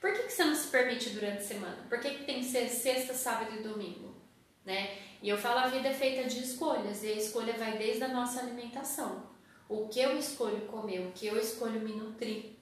Por 0.00 0.12
que, 0.12 0.24
que 0.24 0.32
você 0.32 0.44
não 0.44 0.54
se 0.54 0.66
permite 0.66 1.10
durante 1.10 1.38
a 1.38 1.46
semana? 1.46 1.86
Por 1.88 2.00
que, 2.00 2.10
que 2.10 2.24
tem 2.24 2.40
que 2.40 2.46
ser 2.46 2.68
sexta, 2.68 3.14
sábado 3.14 3.54
e 3.54 3.62
domingo? 3.62 4.16
Né? 4.64 4.98
E 5.22 5.28
eu 5.28 5.38
falo, 5.38 5.60
a 5.60 5.68
vida 5.68 5.88
é 5.88 5.94
feita 5.94 6.28
de 6.28 6.40
escolhas, 6.40 7.04
e 7.04 7.08
a 7.08 7.16
escolha 7.16 7.52
vai 7.52 7.78
desde 7.78 8.02
a 8.02 8.08
nossa 8.08 8.40
alimentação. 8.40 9.30
O 9.68 9.86
que 9.88 10.00
eu 10.00 10.18
escolho 10.18 10.62
comer, 10.62 11.06
o 11.06 11.12
que 11.12 11.28
eu 11.28 11.38
escolho 11.38 11.80
me 11.80 11.92
nutrir. 11.92 12.56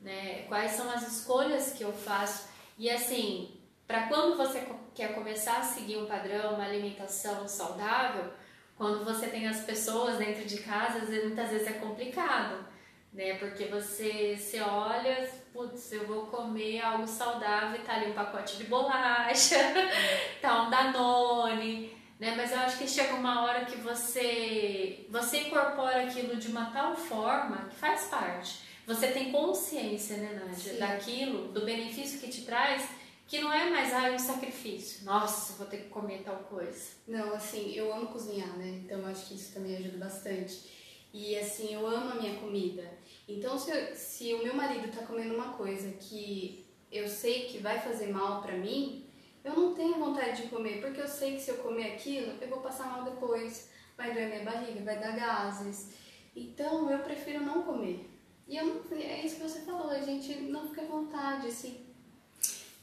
Né? 0.00 0.44
Quais 0.48 0.72
são 0.72 0.88
as 0.88 1.06
escolhas 1.06 1.72
que 1.72 1.82
eu 1.82 1.92
faço. 1.92 2.48
E 2.78 2.88
assim, 2.88 3.60
para 3.86 4.06
quando 4.06 4.36
você 4.36 4.64
quer 4.94 5.14
começar 5.14 5.58
a 5.58 5.62
seguir 5.64 5.96
um 5.98 6.06
padrão, 6.06 6.54
uma 6.54 6.64
alimentação 6.64 7.48
saudável, 7.48 8.32
quando 8.76 9.04
você 9.04 9.28
tem 9.28 9.48
as 9.48 9.60
pessoas 9.60 10.18
dentro 10.18 10.44
de 10.44 10.58
casa, 10.58 11.00
muitas 11.00 11.50
vezes 11.50 11.66
é 11.66 11.72
complicado, 11.72 12.66
né? 13.12 13.34
Porque 13.38 13.64
você, 13.64 14.36
você 14.38 14.60
olha, 14.60 15.28
putz, 15.52 15.90
eu 15.92 16.06
vou 16.06 16.26
comer 16.26 16.82
algo 16.82 17.06
saudável 17.06 17.80
e 17.80 17.84
tá 17.84 17.94
ali 17.94 18.10
um 18.10 18.14
pacote 18.14 18.58
de 18.58 18.64
bolacha, 18.64 19.56
tá 20.42 20.62
um 20.62 20.70
Danone, 20.70 21.96
né? 22.20 22.34
Mas 22.36 22.52
eu 22.52 22.58
acho 22.60 22.76
que 22.76 22.86
chega 22.86 23.14
uma 23.14 23.44
hora 23.44 23.64
que 23.64 23.76
você, 23.76 25.06
você 25.08 25.48
incorpora 25.48 26.02
aquilo 26.02 26.36
de 26.36 26.48
uma 26.48 26.66
tal 26.66 26.94
forma 26.94 27.68
que 27.70 27.76
faz 27.76 28.04
parte. 28.04 28.66
Você 28.86 29.08
tem 29.08 29.32
consciência, 29.32 30.18
né, 30.18 30.40
Nádia, 30.44 30.74
Sim. 30.74 30.78
daquilo, 30.78 31.48
do 31.48 31.64
benefício 31.64 32.20
que 32.20 32.28
te 32.28 32.42
traz, 32.42 32.88
que 33.26 33.40
não 33.40 33.52
é 33.52 33.68
mais 33.70 33.92
ah, 33.92 34.10
um 34.12 34.18
sacrifício. 34.18 35.04
Nossa, 35.04 35.54
vou 35.54 35.66
ter 35.66 35.78
que 35.78 35.88
comer 35.88 36.22
tal 36.22 36.36
coisa. 36.44 36.92
Não, 37.06 37.34
assim, 37.34 37.72
eu 37.74 37.92
amo 37.92 38.08
cozinhar, 38.08 38.56
né? 38.56 38.82
Então 38.84 39.04
acho 39.06 39.26
que 39.26 39.34
isso 39.34 39.52
também 39.54 39.76
ajuda 39.76 39.98
bastante. 39.98 40.70
E 41.12 41.36
assim, 41.38 41.74
eu 41.74 41.86
amo 41.86 42.12
a 42.12 42.14
minha 42.16 42.38
comida. 42.38 42.88
Então 43.28 43.58
se, 43.58 43.70
eu- 43.70 43.94
se 43.94 44.34
o 44.34 44.42
meu 44.42 44.54
marido 44.54 44.90
tá 44.96 45.04
comendo 45.06 45.34
uma 45.34 45.54
coisa 45.54 45.90
que 45.92 46.66
eu 46.92 47.08
sei 47.08 47.46
que 47.46 47.58
vai 47.58 47.80
fazer 47.80 48.08
mal 48.08 48.42
pra 48.42 48.56
mim, 48.56 49.06
eu 49.42 49.54
não 49.54 49.74
tenho 49.74 49.98
vontade 49.98 50.42
de 50.42 50.48
comer, 50.48 50.80
porque 50.80 51.00
eu 51.00 51.08
sei 51.08 51.34
que 51.34 51.40
se 51.40 51.50
eu 51.50 51.56
comer 51.58 51.92
aquilo, 51.94 52.32
eu 52.40 52.48
vou 52.48 52.60
passar 52.60 52.86
mal 52.90 53.04
depois. 53.04 53.70
Vai 53.96 54.12
doer 54.12 54.28
minha 54.28 54.44
barriga, 54.44 54.84
vai 54.84 54.98
dar 54.98 55.16
gases. 55.16 55.90
Então 56.34 56.90
eu 56.90 56.98
prefiro 57.00 57.42
não 57.44 57.62
comer. 57.62 58.10
E 58.46 58.56
eu 58.56 58.84
é 58.92 59.24
isso 59.24 59.36
que 59.36 59.42
você 59.42 59.60
falou, 59.62 59.90
a 59.90 60.00
gente 60.00 60.32
não 60.42 60.68
fica 60.68 60.82
à 60.82 60.86
vontade, 60.86 61.46
assim. 61.48 61.85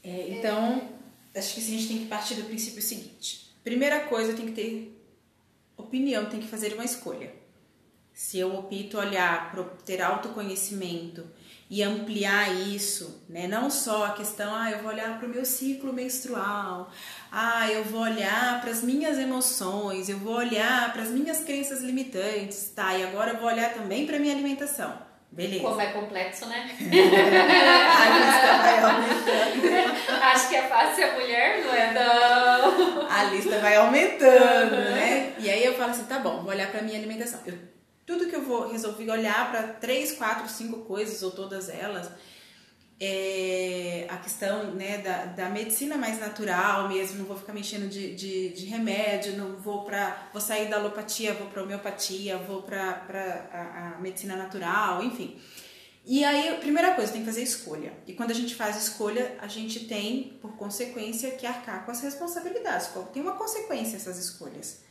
É, 0.04 0.28
então, 0.28 0.90
acho 1.34 1.54
que 1.54 1.60
a 1.60 1.64
gente 1.64 1.88
tem 1.88 1.98
que 2.00 2.06
partir 2.06 2.34
do 2.34 2.44
princípio 2.44 2.82
seguinte. 2.82 3.50
Primeira 3.64 4.00
coisa, 4.00 4.34
tem 4.34 4.46
que 4.46 4.52
ter 4.52 5.02
opinião, 5.76 6.26
tem 6.26 6.40
que 6.40 6.46
fazer 6.46 6.74
uma 6.74 6.84
escolha. 6.84 7.32
Se 8.12 8.38
eu 8.38 8.54
opto 8.54 8.98
olhar 8.98 9.50
para 9.50 9.64
ter 9.84 10.00
autoconhecimento 10.02 11.26
e 11.68 11.82
ampliar 11.82 12.54
isso, 12.54 13.24
né? 13.28 13.48
Não 13.48 13.70
só 13.70 14.04
a 14.04 14.12
questão, 14.12 14.54
ah, 14.54 14.70
eu 14.70 14.82
vou 14.82 14.92
olhar 14.92 15.18
para 15.18 15.26
o 15.26 15.30
meu 15.30 15.44
ciclo 15.44 15.92
menstrual, 15.92 16.92
ah, 17.32 17.68
eu 17.72 17.82
vou 17.84 18.02
olhar 18.02 18.60
para 18.60 18.70
as 18.70 18.82
minhas 18.82 19.18
emoções, 19.18 20.08
eu 20.08 20.18
vou 20.18 20.34
olhar 20.34 20.92
para 20.92 21.02
as 21.02 21.08
minhas 21.08 21.40
crenças 21.40 21.80
limitantes, 21.82 22.70
tá? 22.76 22.96
E 22.96 23.02
agora 23.02 23.32
eu 23.32 23.38
vou 23.38 23.48
olhar 23.48 23.72
também 23.74 24.06
para 24.06 24.18
minha 24.18 24.32
alimentação. 24.32 24.96
Beleza. 25.30 25.64
Como 25.64 25.80
é 25.80 25.86
complexo, 25.86 26.46
né? 26.46 26.70
A 26.80 28.08
lista 28.18 28.56
vai 28.62 28.78
aumentando. 28.78 29.94
Acho 30.22 30.48
que 30.48 30.56
é 30.56 30.62
fácil 30.62 30.94
ser 30.94 31.12
mulher, 31.12 31.64
não 31.64 31.74
é? 31.74 31.92
Não. 31.92 33.06
a 33.08 33.24
lista 33.24 33.58
vai 33.58 33.76
aumentando, 33.76 34.76
né? 34.76 35.34
E 35.38 35.50
aí 35.50 35.64
eu 35.64 35.74
falo 35.74 35.90
assim, 35.90 36.04
tá 36.04 36.18
bom, 36.20 36.40
vou 36.42 36.50
olhar 36.50 36.70
pra 36.70 36.82
minha 36.82 36.96
alimentação. 36.98 37.40
Eu, 37.46 37.58
tudo 38.06 38.26
que 38.26 38.36
eu 38.36 38.42
vou 38.42 38.70
resolver 38.70 39.10
olhar 39.10 39.50
para 39.50 39.62
três, 39.64 40.12
quatro, 40.12 40.48
cinco 40.48 40.80
coisas 40.84 41.22
ou 41.22 41.30
todas 41.30 41.68
elas, 41.68 42.10
é 43.00 44.06
a 44.08 44.16
questão 44.18 44.72
né, 44.74 44.98
da, 44.98 45.24
da 45.26 45.48
medicina 45.50 45.96
mais 45.96 46.20
natural 46.20 46.88
mesmo, 46.88 47.18
não 47.18 47.24
vou 47.24 47.36
ficar 47.36 47.52
mexendo 47.52 47.88
de, 47.88 48.14
de, 48.14 48.50
de 48.50 48.66
remédio, 48.66 49.36
não 49.36 49.56
vou 49.56 49.84
para 49.84 50.28
vou 50.32 50.40
sair 50.40 50.68
da 50.68 50.76
alopatia, 50.76 51.34
vou 51.34 51.48
para 51.48 51.62
homeopatia, 51.62 52.38
vou 52.38 52.62
para 52.62 53.46
a, 53.52 53.94
a 53.96 54.00
medicina 54.00 54.36
natural, 54.36 55.02
enfim. 55.02 55.40
E 56.06 56.22
aí, 56.22 56.50
a 56.50 56.56
primeira 56.56 56.94
coisa, 56.94 57.12
tem 57.12 57.22
que 57.22 57.26
fazer 57.26 57.42
escolha. 57.42 57.94
E 58.06 58.12
quando 58.12 58.30
a 58.30 58.34
gente 58.34 58.54
faz 58.54 58.76
escolha, 58.76 59.38
a 59.40 59.48
gente 59.48 59.86
tem, 59.86 60.38
por 60.40 60.54
consequência, 60.54 61.30
que 61.30 61.46
arcar 61.46 61.84
com 61.86 61.90
as 61.90 62.02
responsabilidades. 62.02 62.90
Tem 63.10 63.22
uma 63.22 63.32
consequência 63.32 63.96
essas 63.96 64.18
escolhas, 64.18 64.82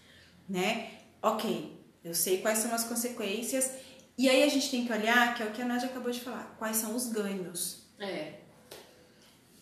né? 0.49 0.89
Ok, 1.21 1.79
eu 2.03 2.15
sei 2.15 2.41
quais 2.41 2.57
são 2.57 2.73
as 2.73 2.83
consequências. 2.85 3.71
E 4.17 4.27
aí 4.27 4.41
a 4.41 4.49
gente 4.49 4.71
tem 4.71 4.87
que 4.87 4.91
olhar, 4.91 5.35
que 5.35 5.43
é 5.43 5.45
o 5.45 5.51
que 5.51 5.61
a 5.61 5.65
Nádia 5.65 5.87
acabou 5.87 6.11
de 6.11 6.19
falar, 6.19 6.55
quais 6.57 6.77
são 6.77 6.95
os 6.95 7.07
ganhos. 7.07 7.82
É. 7.99 8.33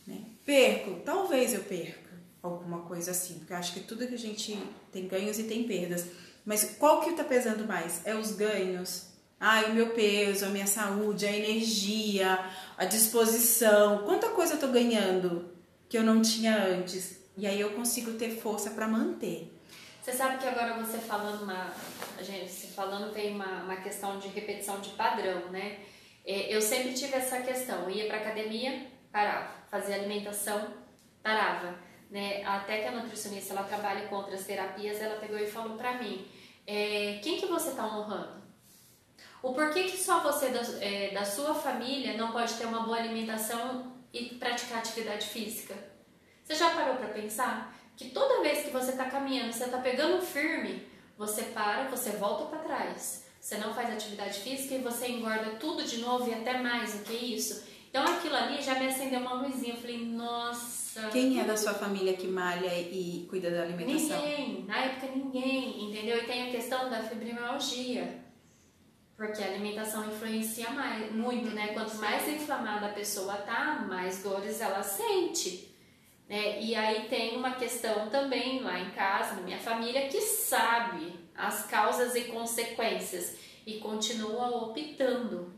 Né? 0.08 0.22
Perco? 0.46 1.02
Talvez 1.06 1.54
eu 1.54 1.64
perca 1.64 2.00
alguma 2.42 2.82
coisa 2.82 3.12
assim, 3.12 3.36
porque 3.40 3.54
eu 3.54 3.58
acho 3.58 3.74
que 3.74 3.82
tudo 3.82 4.08
que 4.08 4.16
a 4.16 4.18
gente 4.18 4.58
tem 4.92 5.08
ganhos 5.08 5.38
e 5.40 5.44
tem 5.44 5.64
perdas. 5.64 6.06
Mas 6.46 6.76
qual 6.78 7.02
que 7.02 7.14
tá 7.14 7.24
pesando 7.24 7.66
mais? 7.66 8.06
É 8.06 8.16
os 8.16 8.32
ganhos? 8.32 9.08
Ah, 9.40 9.64
o 9.68 9.74
meu 9.74 9.90
peso, 9.90 10.46
a 10.46 10.50
minha 10.50 10.68
saúde, 10.68 11.26
a 11.26 11.36
energia, 11.36 12.40
a 12.78 12.86
disposição. 12.86 14.04
Quanta 14.06 14.30
coisa 14.30 14.54
eu 14.54 14.60
tô 14.60 14.68
ganhando 14.68 15.52
que 15.90 15.98
eu 15.98 16.04
não 16.04 16.22
tinha 16.22 16.56
antes? 16.64 17.20
E 17.38 17.48
aí 17.48 17.60
eu 17.60 17.72
consigo 17.72 18.14
ter 18.14 18.38
força 18.38 18.72
para 18.72 18.88
manter. 18.88 19.52
Você 20.02 20.14
sabe 20.14 20.40
que 20.40 20.48
agora 20.48 20.74
você 20.84 20.98
falando 20.98 21.44
uma. 21.44 21.74
a 22.18 22.24
Gente, 22.24 22.52
falando 22.68 23.14
tem 23.14 23.36
uma, 23.36 23.64
uma 23.64 23.76
questão 23.78 24.20
de 24.20 24.28
repetição 24.28 24.80
de 24.80 24.90
padrão, 24.92 25.50
né? 25.52 25.80
É, 26.26 26.56
Eu 26.56 26.62
sempre 26.62 26.94
tive 26.94 27.16
essa 27.16 27.42
questão. 27.42 27.84
Eu 27.84 27.92
ia 27.92 28.08
pra 28.08 28.18
academia, 28.18 28.88
parava. 29.12 29.52
Fazia 29.70 29.96
alimentação, 29.96 30.74
parava. 31.24 31.76
Né? 32.10 32.44
Até 32.44 32.82
que 32.82 32.88
a 32.88 32.92
nutricionista 32.92 33.54
ela 33.54 33.64
trabalha 33.64 34.08
com 34.08 34.16
outras 34.16 34.46
terapias, 34.46 35.02
ela 35.02 35.20
pegou 35.20 35.38
e 35.38 35.48
falou 35.48 35.78
pra 35.78 35.94
mim: 35.94 36.28
é, 36.68 37.20
quem 37.24 37.40
que 37.40 37.46
você 37.46 37.72
tá 37.72 37.86
honrando? 37.86 38.42
O 39.42 39.54
porquê 39.54 39.84
que 39.84 39.98
só 39.98 40.20
você 40.22 40.50
da, 40.50 40.62
é, 40.86 41.12
da 41.12 41.26
sua 41.26 41.56
família 41.56 42.16
não 42.16 42.32
pode 42.32 42.54
ter 42.54 42.66
uma 42.66 42.82
boa 42.82 42.98
alimentação 42.98 43.96
e 44.14 44.36
praticar 44.36 44.80
atividade 44.80 45.28
física? 45.28 45.74
Você 46.44 46.54
já 46.56 46.70
parou 46.72 46.98
para 46.98 47.08
pensar 47.08 47.76
que 47.98 48.10
toda 48.10 48.42
vez 48.42 48.66
que 48.66 48.72
você 48.72 48.92
está 48.92 49.06
caminhando, 49.06 49.54
você 49.54 49.66
está 49.66 49.80
pegando 49.80 50.22
firme, 50.22 50.88
você 51.18 51.44
para, 51.44 51.88
você 51.90 52.12
volta 52.12 52.46
para 52.46 52.60
trás. 52.60 53.26
Você 53.42 53.58
não 53.58 53.74
faz 53.74 53.92
atividade 53.92 54.40
física 54.40 54.76
e 54.76 54.84
você 54.84 55.08
engorda 55.08 55.56
tudo 55.60 55.84
de 55.84 55.98
novo 55.98 56.30
e 56.30 56.34
até 56.34 56.60
mais 56.60 56.94
do 56.94 57.04
que 57.04 57.14
isso. 57.14 57.64
Então 57.90 58.06
aquilo 58.06 58.36
ali 58.36 58.62
já 58.62 58.76
me 58.76 58.86
acendeu 58.86 59.20
uma 59.20 59.34
luzinha. 59.34 59.74
Eu 59.74 59.82
falei, 59.82 60.06
nossa. 60.06 61.10
Quem 61.10 61.40
é 61.40 61.44
da 61.44 61.58
sua 61.58 61.74
família 61.74 62.14
que 62.14 62.28
malha 62.28 62.72
e 62.72 63.26
cuida 63.28 63.50
da 63.50 63.64
alimentação? 63.64 64.22
Ninguém, 64.22 64.66
na 64.66 64.78
época 64.78 65.08
ninguém, 65.16 65.90
entendeu? 65.90 66.20
E 66.20 66.26
tem 66.28 66.50
a 66.50 66.52
questão 66.52 66.88
da 66.88 67.02
fibromialgia, 67.02 68.20
porque 69.18 69.42
a 69.42 69.48
alimentação 69.48 70.08
influencia 70.08 70.70
mais, 70.70 71.12
muito, 71.12 71.50
né? 71.50 71.70
Quanto 71.70 71.96
mais 71.96 72.28
inflamada 72.30 72.86
a 72.86 72.94
pessoa 72.94 73.38
tá, 73.38 73.84
mais 73.90 74.22
dores 74.22 74.62
ela 74.62 74.84
sente. 74.84 75.76
Né? 76.30 76.62
E 76.62 76.76
aí 76.76 77.08
tem 77.10 77.38
uma 77.38 77.56
questão 77.56 78.08
também 78.10 78.62
lá 78.62 78.80
em 78.80 78.92
casa, 78.92 79.34
na 79.34 79.42
minha 79.42 79.60
família, 79.60 80.08
que 80.10 80.22
sabe 80.22 81.21
as 81.36 81.66
causas 81.66 82.16
e 82.16 82.26
consequências 82.26 83.36
e 83.66 83.80
continua 83.80 84.48
optando. 84.66 85.54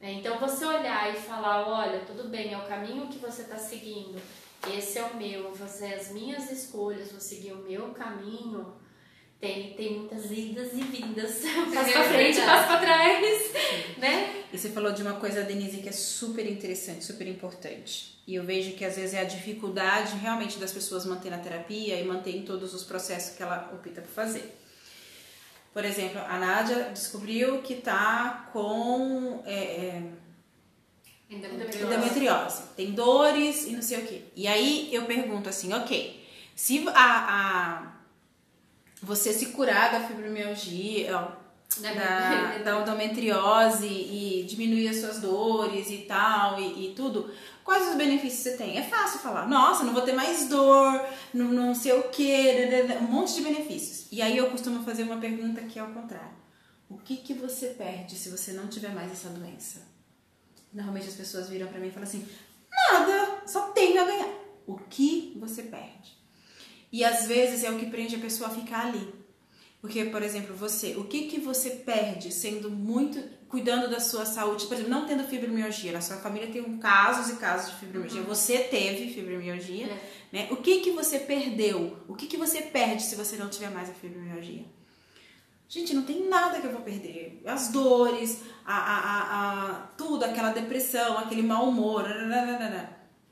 né? 0.00 0.12
Então 0.14 0.38
você 0.38 0.64
olhar 0.64 1.12
e 1.14 1.16
falar, 1.18 1.68
olha, 1.68 2.00
tudo 2.00 2.28
bem, 2.28 2.52
é 2.52 2.58
o 2.58 2.66
caminho 2.66 3.08
que 3.08 3.18
você 3.18 3.42
está 3.42 3.56
seguindo, 3.58 4.20
esse 4.76 4.98
é 4.98 5.02
o 5.04 5.16
meu, 5.16 5.44
vou 5.44 5.54
fazer 5.54 5.94
as 5.94 6.10
minhas 6.12 6.50
escolhas, 6.50 7.10
vou 7.12 7.20
seguir 7.20 7.52
o 7.52 7.58
meu 7.62 7.90
caminho. 7.90 8.74
Tem, 9.38 9.74
tem 9.74 9.98
muitas 9.98 10.30
idas 10.30 10.72
e 10.72 10.80
vindas. 10.80 11.42
Passa 11.74 11.92
pra 11.92 12.04
frente, 12.04 12.40
passa 12.40 12.66
pra 12.68 12.80
trás, 12.80 13.52
né? 13.98 14.44
E 14.50 14.56
você 14.56 14.70
falou 14.70 14.92
de 14.92 15.02
uma 15.02 15.20
coisa, 15.20 15.42
Denise, 15.42 15.82
que 15.82 15.90
é 15.90 15.92
super 15.92 16.50
interessante, 16.50 17.04
super 17.04 17.26
importante. 17.28 18.18
E 18.26 18.34
eu 18.34 18.42
vejo 18.44 18.72
que 18.72 18.84
às 18.84 18.96
vezes 18.96 19.12
é 19.12 19.20
a 19.20 19.24
dificuldade 19.24 20.16
realmente 20.16 20.58
das 20.58 20.72
pessoas 20.72 21.04
manter 21.04 21.28
na 21.30 21.36
terapia 21.38 22.00
e 22.00 22.04
manter 22.04 22.34
em 22.34 22.42
todos 22.46 22.72
os 22.72 22.82
processos 22.82 23.36
que 23.36 23.42
ela 23.42 23.70
opta 23.74 24.00
por 24.00 24.10
fazer. 24.10 24.56
Por 25.76 25.84
exemplo, 25.84 26.22
a 26.26 26.38
Nádia 26.38 26.84
descobriu 26.84 27.60
que 27.60 27.74
tá 27.74 28.48
com 28.50 29.42
é, 29.44 29.52
é, 29.52 30.02
endometriose, 31.28 32.62
tem 32.74 32.92
dores 32.92 33.66
e 33.66 33.72
não 33.72 33.82
sei 33.82 33.98
o 33.98 34.06
quê. 34.06 34.22
E 34.34 34.48
aí 34.48 34.88
eu 34.90 35.04
pergunto 35.04 35.50
assim, 35.50 35.74
ok, 35.74 36.26
Se 36.54 36.82
a, 36.88 36.92
a 36.94 37.92
você 39.02 39.34
se 39.34 39.48
curar 39.48 39.92
da 39.92 40.08
fibromialgia, 40.08 41.14
da, 41.80 41.92
da, 41.92 42.58
da 42.64 42.80
endometriose 42.80 43.86
e 43.86 44.44
diminuir 44.48 44.88
as 44.88 44.96
suas 44.96 45.20
dores 45.20 45.90
e 45.90 45.98
tal, 45.98 46.58
e, 46.60 46.86
e, 46.86 46.94
tudo, 46.94 47.30
quais 47.64 47.88
os 47.88 47.96
benefícios 47.96 48.42
você 48.42 48.56
tem? 48.56 48.78
É 48.78 48.82
fácil 48.82 49.20
falar, 49.20 49.48
nossa, 49.48 49.84
não 49.84 49.92
vou 49.92 50.02
ter 50.02 50.12
mais 50.12 50.48
dor, 50.48 51.04
não, 51.32 51.46
não 51.46 51.74
sei 51.74 51.92
o 51.92 52.04
que, 52.04 52.54
um 53.00 53.04
monte 53.04 53.34
de 53.34 53.42
benefícios. 53.42 54.06
E 54.10 54.22
aí 54.22 54.36
eu 54.36 54.50
costumo 54.50 54.84
fazer 54.84 55.02
uma 55.02 55.18
pergunta 55.18 55.60
que 55.62 55.78
é 55.78 55.82
ao 55.82 55.88
contrário. 55.88 56.36
O 56.88 56.98
que, 56.98 57.16
que 57.16 57.34
você 57.34 57.68
perde 57.68 58.16
se 58.16 58.28
você 58.28 58.52
não 58.52 58.68
tiver 58.68 58.94
mais 58.94 59.10
essa 59.10 59.28
doença? 59.28 59.82
Normalmente 60.72 61.08
as 61.08 61.14
pessoas 61.14 61.48
viram 61.48 61.66
para 61.66 61.80
mim 61.80 61.88
e 61.88 61.90
falam 61.90 62.08
assim, 62.08 62.26
nada, 62.70 63.42
só 63.46 63.68
tenho 63.70 64.00
a 64.00 64.04
ganhar. 64.04 64.28
O 64.66 64.78
que 64.78 65.36
você 65.40 65.64
perde? 65.64 66.16
E 66.92 67.04
às 67.04 67.26
vezes 67.26 67.64
é 67.64 67.70
o 67.70 67.78
que 67.78 67.86
prende 67.86 68.14
a 68.14 68.20
pessoa 68.20 68.48
a 68.48 68.54
ficar 68.54 68.86
ali 68.86 69.15
porque, 69.86 70.06
por 70.06 70.20
exemplo, 70.20 70.52
você, 70.56 70.96
o 70.96 71.04
que 71.04 71.28
que 71.28 71.38
você 71.38 71.70
perde 71.70 72.32
sendo 72.32 72.68
muito 72.68 73.22
cuidando 73.48 73.88
da 73.88 74.00
sua 74.00 74.26
saúde, 74.26 74.66
por 74.66 74.74
exemplo, 74.74 74.90
não 74.90 75.06
tendo 75.06 75.22
fibromialgia, 75.22 75.92
na 75.92 76.00
sua 76.00 76.16
família 76.16 76.50
tem 76.50 76.76
casos 76.78 77.32
e 77.32 77.36
casos 77.36 77.70
de 77.70 77.76
fibromialgia, 77.78 78.22
uhum. 78.22 78.26
você 78.26 78.58
teve 78.64 79.14
fibromialgia, 79.14 79.86
é. 79.86 80.00
né? 80.32 80.48
O 80.50 80.56
que 80.56 80.80
que 80.80 80.90
você 80.90 81.20
perdeu? 81.20 81.98
O 82.08 82.16
que 82.16 82.26
que 82.26 82.36
você 82.36 82.62
perde 82.62 83.04
se 83.04 83.14
você 83.14 83.36
não 83.36 83.48
tiver 83.48 83.70
mais 83.70 83.88
a 83.88 83.92
fibromialgia? 83.92 84.64
Gente, 85.68 85.94
não 85.94 86.02
tem 86.02 86.28
nada 86.28 86.60
que 86.60 86.66
eu 86.66 86.72
vou 86.72 86.82
perder. 86.82 87.40
As 87.46 87.68
dores, 87.68 88.42
a, 88.64 88.76
a, 88.76 89.20
a, 89.20 89.74
tudo, 89.96 90.24
aquela 90.24 90.50
depressão, 90.50 91.16
aquele 91.16 91.42
mau 91.42 91.68
humor. 91.68 92.06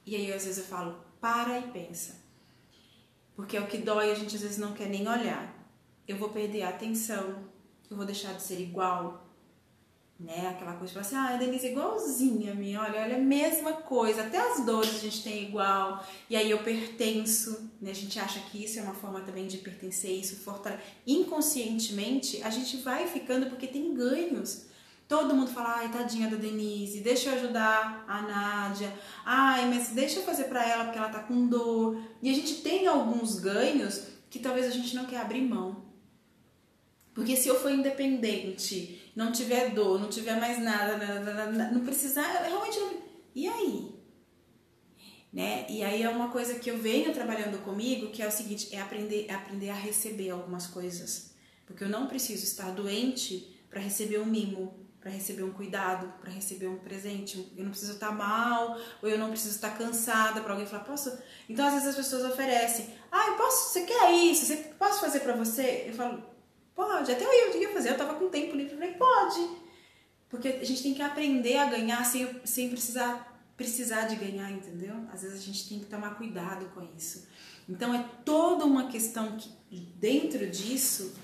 E 0.07 0.15
aí, 0.15 0.33
às 0.33 0.45
vezes, 0.45 0.59
eu 0.59 0.65
falo, 0.67 1.05
para 1.21 1.59
e 1.59 1.63
pensa. 1.63 2.23
Porque 3.35 3.57
é 3.57 3.61
o 3.61 3.67
que 3.67 3.79
dói, 3.79 4.13
a 4.13 4.15
gente 4.15 4.37
às 4.37 4.43
vezes 4.43 4.59
não 4.59 4.73
quer 4.73 4.89
nem 4.89 5.09
olhar 5.09 5.54
eu 6.07 6.17
vou 6.17 6.29
perder 6.29 6.63
a 6.63 6.69
atenção, 6.69 7.45
eu 7.91 7.97
vou 7.97 8.07
deixar 8.07 8.35
de 8.35 8.43
ser 8.43 8.61
igual, 8.61 9.25
né? 10.19 10.49
Aquela 10.49 10.75
coisa 10.75 11.01
assim, 11.01 11.17
ah, 11.17 11.35
a 11.35 11.37
Denise 11.37 11.67
é 11.67 11.73
igualzinha 11.73 12.53
a 12.53 12.55
mim, 12.55 12.77
olha, 12.77 13.03
olha, 13.03 13.13
é 13.13 13.17
a 13.17 13.19
mesma 13.19 13.73
coisa, 13.73 14.23
até 14.23 14.39
as 14.39 14.65
dores 14.65 14.95
a 14.95 14.99
gente 14.99 15.23
tem 15.23 15.45
igual, 15.45 16.05
e 16.31 16.37
aí 16.37 16.51
eu 16.51 16.59
pertenço, 16.63 17.71
né? 17.81 17.91
A 17.91 17.95
gente 17.95 18.19
acha 18.19 18.41
que 18.41 18.65
isso 18.65 18.79
é 18.79 18.83
uma 18.83 18.95
forma 18.95 19.21
também 19.21 19.47
de 19.47 19.59
pertencer, 19.59 20.13
isso 20.13 20.37
fortalece. 20.37 20.83
Inconscientemente, 21.07 22.43
a 22.43 22.51
gente 22.51 22.77
vai 22.79 23.07
ficando 23.07 23.47
porque 23.47 23.67
tem 23.67 23.93
ganhos. 23.93 24.67
Todo 25.07 25.35
mundo 25.35 25.51
fala, 25.51 25.81
ai, 25.81 25.93
tadinha 25.93 26.31
da 26.31 26.37
Denise, 26.37 27.01
deixa 27.01 27.29
eu 27.29 27.35
ajudar 27.35 28.05
a 28.09 28.23
Nádia, 28.23 28.91
ai, 29.25 29.69
mas 29.69 29.89
deixa 29.89 30.21
eu 30.21 30.25
fazer 30.25 30.45
pra 30.45 30.67
ela 30.67 30.85
porque 30.85 30.99
ela 30.99 31.11
tá 31.11 31.21
com 31.21 31.47
dor. 31.47 32.01
E 32.23 32.31
a 32.31 32.35
gente 32.35 32.63
tem 32.63 32.87
alguns 32.87 33.39
ganhos 33.39 34.07
que 34.31 34.39
talvez 34.39 34.67
a 34.67 34.71
gente 34.71 34.97
não 34.97 35.05
quer 35.05 35.21
abrir 35.21 35.43
mão. 35.43 35.84
Porque 37.15 37.37
se 37.37 37.49
eu 37.49 37.61
for 37.61 37.71
independente, 37.71 39.13
não 39.15 39.31
tiver 39.31 39.71
dor, 39.71 40.01
não 40.01 40.09
tiver 40.09 40.39
mais 40.39 40.59
nada, 40.61 40.99
não 41.71 41.85
precisar, 41.85 42.43
realmente 42.43 42.79
não. 42.81 42.95
E 43.35 43.47
aí? 43.47 43.95
Né? 45.33 45.67
E 45.69 45.83
aí 45.83 46.03
é 46.03 46.09
uma 46.09 46.31
coisa 46.31 46.59
que 46.59 46.71
eu 46.71 46.77
venho 46.79 47.13
trabalhando 47.13 47.63
comigo, 47.65 48.11
que 48.11 48.23
é 48.23 48.27
o 48.27 48.33
seguinte, 48.33 48.75
é 48.75 48.81
aprender, 48.81 49.27
é 49.29 49.35
aprender 49.35 49.71
a 49.71 49.75
receber 49.75 50.31
algumas 50.31 50.67
coisas. 50.67 51.35
Porque 51.67 51.85
eu 51.85 51.89
não 51.89 52.09
preciso 52.09 52.45
estar 52.45 52.71
doente 52.73 53.57
para 53.71 53.81
receber 53.81 54.19
um 54.19 54.27
mimo, 54.27 54.85
para 55.01 55.11
receber 55.11 55.43
um 55.43 55.53
cuidado, 55.53 56.13
para 56.21 56.31
receber 56.31 56.67
um 56.67 56.79
presente. 56.79 57.53
Eu 57.57 57.65
não 57.65 57.71
preciso 57.71 57.93
estar 57.93 58.11
mal, 58.11 58.79
ou 59.03 59.09
eu 59.09 59.19
não 59.19 59.31
preciso 59.31 59.55
estar 59.55 59.77
cansada 59.77 60.41
para 60.41 60.53
alguém 60.53 60.67
falar, 60.67 60.85
posso? 60.85 61.17
Então 61.49 61.67
às 61.67 61.75
vezes 61.75 61.89
as 61.89 61.97
pessoas 61.97 62.25
oferecem, 62.25 62.89
ah, 63.11 63.29
eu 63.29 63.35
posso, 63.37 63.73
você 63.73 63.83
quer 63.83 64.13
isso? 64.13 64.47
Você 64.47 64.57
posso 64.79 65.01
fazer 65.01 65.21
para 65.21 65.37
você? 65.37 65.85
Eu 65.89 65.95
falo, 65.95 66.34
Pode, 66.75 67.13
até 67.13 67.25
eu 67.25 67.61
ia 67.61 67.73
fazer, 67.73 67.91
eu 67.91 67.97
tava 67.97 68.15
com 68.15 68.29
tempo 68.29 68.57
livre, 68.57 68.75
falei, 68.75 68.95
pode. 68.95 69.49
Porque 70.29 70.49
a 70.49 70.65
gente 70.65 70.83
tem 70.83 70.95
que 70.95 71.03
aprender 71.03 71.57
a 71.57 71.67
ganhar 71.67 72.05
sem, 72.05 72.41
sem 72.45 72.69
precisar 72.69 73.33
precisar 73.57 74.09
de 74.09 74.17
ganhar, 74.17 74.51
entendeu? 74.51 74.95
Às 75.13 75.23
vezes 75.23 75.41
a 75.41 75.43
gente 75.43 75.69
tem 75.69 75.79
que 75.79 75.87
tomar 75.87 76.17
cuidado 76.17 76.67
com 76.75 76.83
isso. 76.97 77.29
Então 77.69 77.95
é 77.95 78.05
toda 78.25 78.65
uma 78.65 78.89
questão 78.89 79.37
que 79.37 79.49
dentro 79.97 80.51
disso 80.51 81.15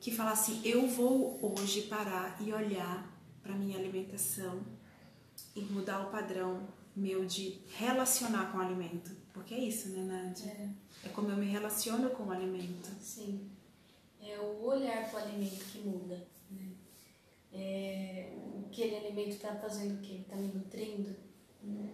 que 0.00 0.10
fala 0.10 0.32
assim, 0.32 0.62
eu 0.64 0.86
vou 0.88 1.38
hoje 1.42 1.82
parar 1.82 2.38
e 2.40 2.52
olhar 2.52 3.06
para 3.42 3.54
minha 3.54 3.78
alimentação 3.78 4.62
e 5.54 5.60
mudar 5.60 6.00
o 6.00 6.10
padrão 6.10 6.66
meu 6.96 7.26
de 7.26 7.60
relacionar 7.76 8.50
com 8.50 8.58
o 8.58 8.60
alimento. 8.62 9.10
Porque 9.32 9.52
é 9.52 9.58
isso, 9.58 9.90
né, 9.90 10.02
Nádia? 10.02 10.50
É, 10.50 11.06
é 11.06 11.08
como 11.10 11.28
eu 11.30 11.36
me 11.36 11.46
relaciono 11.46 12.10
com 12.10 12.24
o 12.24 12.32
alimento. 12.32 12.88
Sim 13.00 13.53
é 14.30 14.38
o 14.38 14.64
olhar 14.64 15.10
para 15.10 15.20
o 15.20 15.22
alimento 15.22 15.64
que 15.66 15.78
muda. 15.78 16.26
Né? 16.50 16.72
É, 17.52 18.32
aquele 18.66 18.96
alimento 18.96 19.30
está 19.30 19.54
fazendo 19.54 19.98
o 19.98 20.02
quê? 20.02 20.20
Está 20.22 20.36
me 20.36 20.48
nutrindo? 20.48 21.14
Né? 21.62 21.90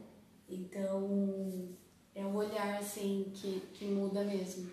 Então, 0.48 1.68
é 2.14 2.24
o 2.24 2.34
olhar 2.34 2.78
assim 2.78 3.30
que, 3.34 3.60
que 3.72 3.84
muda 3.84 4.24
mesmo. 4.24 4.70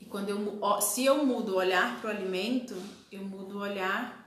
E 0.00 0.04
quando 0.04 0.28
eu 0.28 0.80
se 0.80 1.04
eu 1.04 1.24
mudo 1.24 1.52
o 1.52 1.56
olhar 1.56 2.00
para 2.00 2.10
o 2.10 2.16
alimento, 2.16 2.74
eu 3.10 3.24
mudo 3.24 3.58
o 3.58 3.60
olhar 3.60 4.22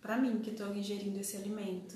para 0.00 0.16
mim 0.16 0.40
que 0.40 0.50
estou 0.50 0.74
ingerindo 0.74 1.18
esse 1.18 1.36
alimento, 1.36 1.94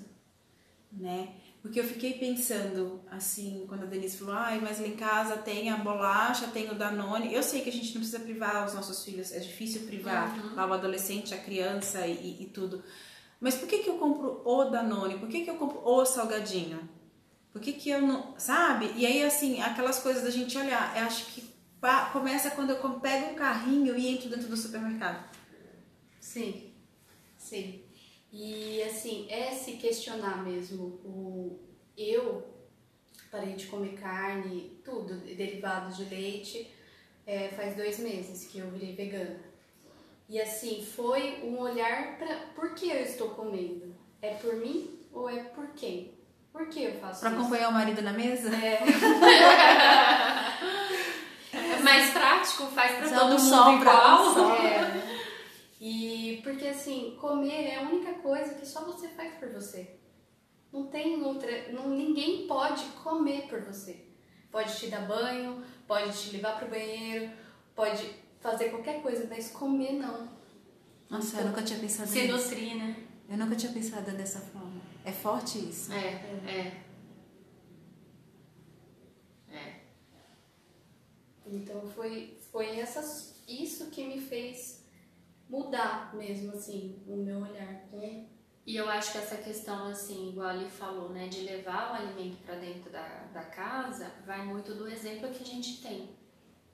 né? 0.91 1.35
Porque 1.69 1.81
eu 1.81 1.85
fiquei 1.85 2.15
pensando, 2.15 2.99
assim, 3.11 3.67
quando 3.69 3.83
a 3.83 3.87
Denise 3.87 4.17
falou, 4.17 4.35
ai, 4.35 4.59
mas 4.59 4.81
lá 4.81 4.87
em 4.87 4.97
casa 4.97 5.37
tem 5.37 5.69
a 5.69 5.77
bolacha, 5.77 6.47
tem 6.47 6.71
o 6.71 6.75
Danone. 6.75 7.35
Eu 7.35 7.43
sei 7.43 7.61
que 7.61 7.69
a 7.69 7.73
gente 7.73 7.89
não 7.89 8.01
precisa 8.01 8.21
privar 8.21 8.65
os 8.65 8.73
nossos 8.73 9.05
filhos, 9.05 9.33
é 9.33 9.39
difícil 9.39 9.83
privar 9.83 10.35
uhum. 10.35 10.55
lá 10.55 10.67
o 10.67 10.73
adolescente, 10.73 11.35
a 11.35 11.37
criança 11.37 12.07
e, 12.07 12.43
e, 12.43 12.47
tudo. 12.47 12.83
Mas 13.39 13.55
por 13.55 13.69
que, 13.69 13.81
que 13.81 13.91
eu 13.91 13.99
compro 13.99 14.41
o 14.47 14.65
Danone? 14.65 15.19
Por 15.19 15.29
que, 15.29 15.43
que 15.43 15.51
eu 15.51 15.57
compro 15.57 15.83
o 15.85 16.07
salgadinho? 16.07 16.89
Por 17.53 17.61
que, 17.61 17.75
que 17.75 17.91
eu 17.91 18.01
não. 18.01 18.35
Sabe? 18.39 18.91
E 18.97 19.05
aí, 19.05 19.23
assim, 19.23 19.61
aquelas 19.61 19.99
coisas 19.99 20.23
da 20.23 20.31
gente 20.31 20.57
olhar, 20.57 20.97
eu 20.99 21.05
acho 21.05 21.27
que 21.27 21.53
começa 22.15 22.51
quando 22.53 22.71
eu 22.71 22.79
pego 22.99 23.33
um 23.33 23.35
carrinho 23.35 23.95
e 23.95 24.09
entro 24.09 24.31
dentro 24.31 24.49
do 24.49 24.57
supermercado. 24.57 25.23
Sim, 26.19 26.73
sim. 27.37 27.83
E 28.33 28.83
assim, 28.83 29.27
é 29.31 29.53
se 29.53 29.73
questionar 29.73 30.45
mesmo. 30.45 31.01
O, 31.05 31.59
eu 31.97 32.47
parei 33.31 33.55
de 33.55 33.67
comer 33.67 33.99
carne, 33.99 34.79
tudo, 34.85 35.15
derivados 35.15 35.97
de 35.97 36.05
leite, 36.05 36.71
é, 37.27 37.49
faz 37.49 37.77
dois 37.77 37.99
meses 37.99 38.47
que 38.47 38.59
eu 38.59 38.71
virei 38.71 38.95
vegana. 38.95 39.41
E 40.29 40.41
assim, 40.41 40.85
foi 40.85 41.41
um 41.43 41.59
olhar 41.59 42.19
para 42.19 42.37
por 42.55 42.75
que 42.75 42.91
eu 42.91 43.01
estou 43.01 43.31
comendo? 43.31 43.95
É 44.21 44.35
por 44.35 44.57
mim 44.57 44.99
ou 45.13 45.29
é 45.29 45.45
por 45.45 45.69
quem? 45.69 46.13
Por 46.53 46.69
que 46.69 46.85
eu 46.85 46.93
faço 46.95 47.21
pra 47.21 47.21
isso? 47.21 47.21
Para 47.21 47.31
acompanhar 47.31 47.69
o 47.69 47.73
marido 47.73 48.03
na 48.03 48.13
mesa? 48.13 48.51
É. 48.55 48.83
é 51.55 51.83
mais 51.83 52.11
prático, 52.11 52.67
faz 52.67 52.97
para 52.97 53.21
todo 53.21 53.41
mundo 53.41 53.81
igual. 53.81 54.57
É. 54.57 54.98
Porque 56.49 56.67
assim, 56.67 57.15
comer 57.21 57.67
é 57.67 57.77
a 57.77 57.83
única 57.83 58.15
coisa 58.15 58.55
que 58.55 58.67
só 58.67 58.83
você 58.83 59.09
faz 59.09 59.35
por 59.35 59.51
você. 59.51 59.99
Não 60.73 60.87
tem 60.87 61.23
outra, 61.23 61.71
não, 61.73 61.91
ninguém 61.91 62.47
pode 62.47 62.85
comer 63.05 63.47
por 63.49 63.61
você. 63.61 64.07
Pode 64.51 64.75
te 64.79 64.87
dar 64.87 65.07
banho, 65.07 65.63
pode 65.87 66.19
te 66.19 66.31
levar 66.31 66.59
pro 66.59 66.71
banheiro, 66.71 67.31
pode 67.75 68.15
fazer 68.41 68.71
qualquer 68.71 69.03
coisa, 69.03 69.27
mas 69.29 69.51
comer 69.51 69.93
não. 69.93 70.27
Nossa, 71.11 71.29
então, 71.29 71.41
eu 71.41 71.47
nunca 71.49 71.63
tinha 71.63 71.79
pensado 71.79 72.09
se 72.09 72.23
nisso. 72.23 72.39
Se 72.39 72.55
nutrir, 72.55 72.77
né? 72.79 72.97
Eu 73.29 73.37
nunca 73.37 73.55
tinha 73.55 73.73
pensado 73.73 74.11
dessa 74.13 74.41
forma. 74.41 74.81
É 75.05 75.13
forte 75.13 75.59
isso. 75.59 75.93
É, 75.93 76.15
é. 76.47 76.83
É. 79.53 79.81
Então 81.47 81.87
foi, 81.95 82.39
foi 82.51 82.79
essas, 82.79 83.43
isso 83.47 83.91
que 83.91 84.07
me 84.07 84.19
fez 84.19 84.78
mudar 85.49 86.15
mesmo, 86.15 86.53
assim, 86.53 87.03
o 87.07 87.17
meu 87.17 87.41
olhar. 87.41 87.79
E 88.69 88.77
eu 88.77 88.87
acho 88.87 89.13
que 89.13 89.19
essa 89.19 89.39
questão, 89.39 89.87
assim, 89.87 90.29
igual 90.29 90.49
ali 90.49 90.69
falou, 90.69 91.09
né, 91.09 91.27
de 91.27 91.41
levar 91.41 91.91
o 91.91 91.95
alimento 91.95 92.37
para 92.45 92.57
dentro 92.57 92.91
da, 92.91 93.25
da 93.33 93.43
casa, 93.43 94.13
vai 94.27 94.45
muito 94.45 94.75
do 94.75 94.87
exemplo 94.87 95.31
que 95.31 95.43
a 95.43 95.47
gente 95.47 95.81
tem. 95.81 96.11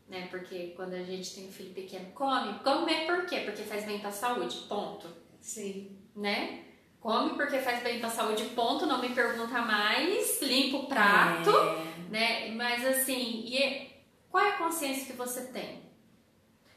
Né? 0.09 0.27
Porque 0.27 0.73
quando 0.75 0.95
a 0.95 1.05
gente 1.05 1.33
tem 1.33 1.47
um 1.49 1.53
filho 1.53 1.73
pequeno, 1.73 2.11
come. 2.11 2.59
Come 2.65 3.07
por 3.07 3.27
quê? 3.27 3.43
Porque 3.45 3.63
faz 3.63 3.85
bem 3.85 4.01
pra 4.01 4.11
saúde, 4.11 4.67
ponto. 4.69 5.07
Sim. 5.41 5.97
Né? 6.17 6.65
Come 6.99 7.37
porque 7.37 7.61
faz 7.61 7.81
bem 7.83 8.01
pra 8.01 8.11
saúde, 8.11 8.45
ponto. 8.57 8.87
Não 8.87 9.01
me 9.01 9.11
pergunta 9.11 9.63
mais, 9.63 10.43
limpa 10.43 10.79
o 10.79 10.87
prato, 10.87 11.51
é. 11.51 12.11
né? 12.11 12.51
Mas 12.57 12.85
assim, 12.85 13.45
e 13.47 13.89
qual 14.29 14.45
é 14.45 14.51
a 14.51 14.59
consciência 14.59 15.07
que 15.07 15.13
você 15.13 15.53
tem? 15.53 15.85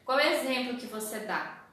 Qual 0.05 0.19
é 0.19 0.29
o 0.29 0.33
exemplo 0.33 0.77
que 0.77 0.85
você 0.85 1.21
dá? 1.21 1.66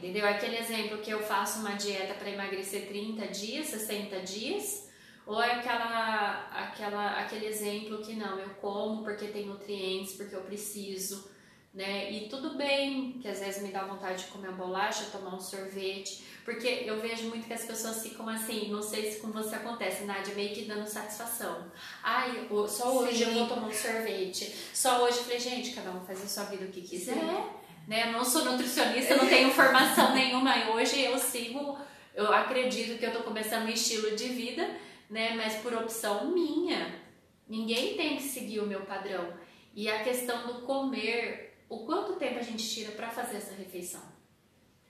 Entendeu? 0.00 0.26
Aquele 0.26 0.56
exemplo 0.56 0.96
que 0.98 1.10
eu 1.10 1.22
faço 1.22 1.58
uma 1.58 1.72
dieta 1.72 2.14
para 2.14 2.30
emagrecer 2.30 2.88
30 2.88 3.26
dias, 3.26 3.66
60 3.66 4.20
dias, 4.20 4.88
Ou 5.26 5.40
é 5.42 5.52
aquela, 5.52 6.48
aquela, 6.52 7.20
aquele 7.20 7.46
exemplo 7.46 7.98
que 7.98 8.14
não, 8.14 8.38
eu 8.38 8.48
como 8.54 9.04
porque 9.04 9.26
tem 9.28 9.44
nutrientes, 9.44 10.14
porque 10.14 10.34
eu 10.34 10.40
preciso, 10.40 11.30
né? 11.72 12.10
E 12.10 12.28
tudo 12.28 12.56
bem 12.56 13.18
que 13.20 13.28
às 13.28 13.38
vezes 13.38 13.62
me 13.62 13.70
dá 13.70 13.84
vontade 13.84 14.24
de 14.24 14.30
comer 14.30 14.48
uma 14.48 14.56
bolacha, 14.56 15.04
tomar 15.12 15.34
um 15.34 15.38
sorvete, 15.38 16.24
porque 16.44 16.84
eu 16.86 16.98
vejo 16.98 17.28
muito 17.28 17.46
que 17.46 17.52
as 17.52 17.64
pessoas 17.64 18.02
ficam 18.02 18.26
assim, 18.28 18.70
não 18.70 18.82
sei 18.82 19.12
se 19.12 19.20
com 19.20 19.30
você 19.30 19.54
acontece, 19.54 20.04
Nádia, 20.04 20.34
meio 20.34 20.54
que 20.54 20.64
dando 20.64 20.86
satisfação. 20.86 21.70
Ai, 22.02 22.48
só 22.66 22.96
hoje 22.96 23.18
Sim. 23.18 23.30
eu 23.30 23.34
vou 23.34 23.46
tomar 23.46 23.68
um 23.68 23.72
sorvete. 23.72 24.56
Só 24.72 25.04
hoje 25.04 25.18
eu 25.18 25.24
falei, 25.24 25.38
gente, 25.38 25.74
cada 25.74 25.90
um 25.90 26.04
faz 26.04 26.24
a 26.24 26.26
sua 26.26 26.44
vida 26.44 26.64
o 26.64 26.68
que 26.68 26.80
quiser. 26.80 27.59
Né? 27.90 28.06
Eu 28.06 28.12
não 28.12 28.24
sou 28.24 28.44
nutricionista, 28.44 29.16
não 29.16 29.26
tenho 29.26 29.50
formação 29.50 30.14
nenhuma. 30.14 30.56
E 30.56 30.70
hoje 30.70 31.02
eu 31.02 31.18
sigo, 31.18 31.76
eu 32.14 32.32
acredito 32.32 32.96
que 32.96 33.04
eu 33.04 33.12
tô 33.12 33.24
começando 33.24 33.64
um 33.64 33.68
estilo 33.68 34.14
de 34.14 34.28
vida, 34.28 34.64
né? 35.10 35.34
Mas 35.34 35.56
por 35.56 35.74
opção 35.74 36.30
minha. 36.30 37.00
Ninguém 37.48 37.96
tem 37.96 38.16
que 38.16 38.22
seguir 38.22 38.60
o 38.60 38.66
meu 38.66 38.82
padrão. 38.82 39.34
E 39.74 39.90
a 39.90 40.04
questão 40.04 40.46
do 40.46 40.60
comer, 40.60 41.64
o 41.68 41.80
quanto 41.80 42.14
tempo 42.14 42.38
a 42.38 42.42
gente 42.42 42.64
tira 42.70 42.92
para 42.92 43.10
fazer 43.10 43.38
essa 43.38 43.56
refeição? 43.56 44.02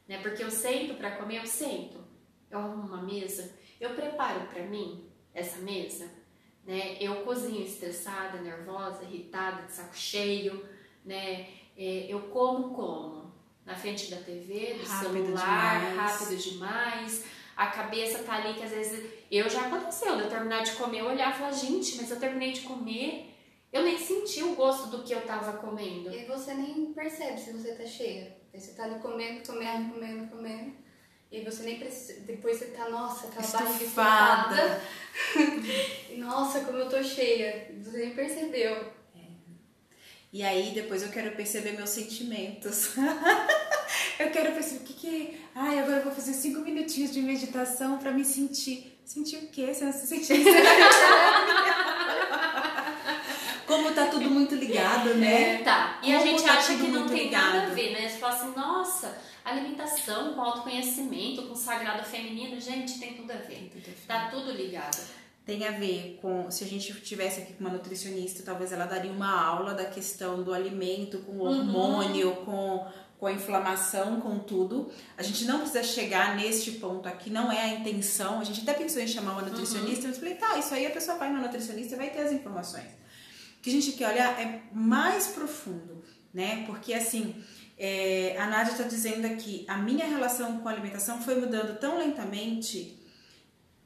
Né? 0.06 0.18
Porque 0.18 0.44
eu 0.44 0.50
sento 0.50 0.92
para 0.92 1.12
comer, 1.12 1.38
eu 1.38 1.46
sento. 1.46 2.04
Eu 2.50 2.58
arrumo 2.58 2.86
uma 2.86 3.02
mesa, 3.02 3.56
eu 3.80 3.94
preparo 3.94 4.46
para 4.48 4.64
mim 4.64 5.08
essa 5.32 5.58
mesa, 5.60 6.06
né? 6.66 6.98
Eu 7.00 7.24
cozinho 7.24 7.64
estressada, 7.64 8.42
nervosa, 8.42 9.04
irritada, 9.04 9.62
de 9.62 9.72
saco 9.72 9.96
cheio, 9.96 10.68
né? 11.02 11.59
É, 11.82 12.04
eu 12.10 12.20
como 12.28 12.74
como 12.74 13.32
na 13.64 13.74
frente 13.74 14.10
da 14.10 14.18
TV, 14.18 14.74
do 14.74 14.84
rápido 14.84 15.12
celular, 15.14 15.80
demais. 15.80 15.96
rápido 15.96 16.36
demais. 16.36 17.24
A 17.56 17.66
cabeça 17.68 18.18
tá 18.18 18.34
ali 18.34 18.52
que 18.52 18.62
às 18.62 18.70
vezes 18.70 19.10
eu 19.30 19.48
já 19.48 19.62
aconteceu, 19.62 20.14
de 20.16 20.24
eu 20.24 20.28
terminar 20.28 20.62
de 20.62 20.72
comer, 20.72 21.00
eu 21.00 21.06
olhar 21.06 21.34
e 21.34 21.38
falar, 21.38 21.52
gente, 21.52 21.96
mas 21.96 22.10
eu 22.10 22.20
terminei 22.20 22.52
de 22.52 22.60
comer, 22.62 23.34
eu 23.72 23.82
nem 23.82 23.96
senti 23.96 24.42
o 24.42 24.54
gosto 24.54 24.88
do 24.88 25.02
que 25.02 25.14
eu 25.14 25.22
tava 25.22 25.56
comendo. 25.56 26.12
E 26.14 26.26
você 26.26 26.52
nem 26.52 26.92
percebe 26.92 27.40
se 27.40 27.52
você 27.52 27.72
tá 27.72 27.86
cheia. 27.86 28.36
Aí 28.52 28.60
você 28.60 28.72
tá 28.72 28.84
ali 28.84 29.00
comendo, 29.00 29.46
comendo, 29.46 29.94
comendo, 29.94 30.30
comendo. 30.30 30.72
E 31.32 31.40
você 31.42 31.62
nem 31.62 31.78
precisa. 31.78 32.20
Depois 32.26 32.58
você 32.58 32.66
tá, 32.66 32.90
nossa, 32.90 33.28
aquela 33.28 33.46
barriga 33.46 33.72
estufada. 33.74 34.82
nossa, 36.18 36.60
como 36.60 36.76
eu 36.76 36.90
tô 36.90 37.02
cheia. 37.02 37.72
Você 37.80 37.96
nem 37.96 38.14
percebeu. 38.14 38.99
E 40.32 40.42
aí 40.44 40.70
depois 40.72 41.02
eu 41.02 41.08
quero 41.08 41.32
perceber 41.32 41.72
meus 41.72 41.90
sentimentos. 41.90 42.92
eu 44.18 44.30
quero 44.30 44.52
perceber 44.52 44.80
o 44.80 44.84
que 44.84 44.92
que. 44.94 45.40
Ai, 45.54 45.80
agora 45.80 45.98
eu 45.98 46.04
vou 46.04 46.12
fazer 46.14 46.32
cinco 46.34 46.60
minutinhos 46.60 47.12
de 47.12 47.20
meditação 47.20 47.98
pra 47.98 48.12
me 48.12 48.24
sentir. 48.24 49.00
Sentir 49.04 49.38
o 49.38 49.48
quê? 49.48 49.74
Você 49.74 49.84
não 49.84 49.92
se 49.92 50.06
sentir. 50.06 50.44
Como 53.66 53.92
tá 53.92 54.06
tudo 54.06 54.30
muito 54.30 54.54
ligado, 54.54 55.14
né? 55.14 55.54
É, 55.54 55.58
tá. 55.64 55.98
E 56.02 56.06
Como 56.06 56.16
a 56.18 56.26
gente 56.26 56.42
tá 56.44 56.52
acha 56.52 56.76
que 56.76 56.88
não 56.88 57.08
tem 57.08 57.24
ligado. 57.24 57.54
nada 57.54 57.62
a 57.62 57.74
ver, 57.74 57.92
né? 57.92 58.08
Você 58.08 58.18
fala 58.18 58.34
assim, 58.34 58.52
nossa, 58.56 59.18
alimentação 59.44 60.34
com 60.34 60.40
autoconhecimento, 60.42 61.42
com 61.42 61.54
sagrado 61.56 62.04
feminino, 62.04 62.60
gente, 62.60 62.98
tem 63.00 63.14
tudo 63.14 63.32
a 63.32 63.36
ver. 63.36 63.68
Tudo 63.72 63.82
a 63.82 63.90
ver. 63.90 64.06
Tá 64.06 64.28
tudo 64.30 64.52
ligado. 64.52 64.98
Tem 65.50 65.66
a 65.66 65.72
ver 65.72 66.16
com, 66.22 66.48
se 66.48 66.62
a 66.62 66.66
gente 66.68 66.94
tivesse 67.00 67.40
aqui 67.40 67.54
com 67.54 67.64
uma 67.64 67.70
nutricionista, 67.70 68.40
talvez 68.44 68.70
ela 68.70 68.84
daria 68.86 69.10
uma 69.10 69.44
aula 69.44 69.74
da 69.74 69.84
questão 69.84 70.44
do 70.44 70.54
alimento, 70.54 71.18
com 71.18 71.32
o 71.32 71.40
uhum. 71.40 71.48
hormônio, 71.48 72.28
uhum. 72.28 72.44
com 72.44 72.86
com 73.18 73.26
a 73.26 73.32
inflamação, 73.32 74.20
com 74.20 74.38
tudo. 74.38 74.90
A 75.18 75.22
gente 75.22 75.44
não 75.44 75.58
precisa 75.58 75.82
chegar 75.82 76.36
neste 76.36 76.70
ponto 76.72 77.06
aqui, 77.08 77.28
não 77.30 77.50
é 77.50 77.62
a 77.62 77.68
intenção. 77.74 78.40
A 78.40 78.44
gente 78.44 78.60
até 78.62 78.72
pensou 78.72 79.02
em 79.02 79.08
chamar 79.08 79.32
uma 79.32 79.42
nutricionista, 79.42 80.04
uhum. 80.04 80.08
mas 80.08 80.18
falei, 80.18 80.34
tá, 80.36 80.56
isso 80.56 80.72
aí 80.72 80.86
a 80.86 80.90
pessoa 80.90 81.18
vai 81.18 81.30
na 81.30 81.40
nutricionista 81.40 81.94
e 81.94 81.98
vai 81.98 82.10
ter 82.10 82.20
as 82.20 82.32
informações. 82.32 82.86
O 83.58 83.60
que 83.60 83.70
a 83.70 83.72
gente 83.72 83.92
quer 83.92 84.08
olhar 84.08 84.40
é 84.40 84.62
mais 84.72 85.26
profundo, 85.26 86.02
né? 86.32 86.64
Porque 86.64 86.94
assim, 86.94 87.34
é, 87.76 88.36
a 88.38 88.46
Nádia 88.46 88.70
está 88.70 88.84
dizendo 88.84 89.26
aqui, 89.26 89.64
a 89.66 89.76
minha 89.78 90.06
relação 90.06 90.60
com 90.60 90.68
a 90.68 90.72
alimentação 90.72 91.20
foi 91.20 91.34
mudando 91.34 91.76
tão 91.80 91.98
lentamente 91.98 92.99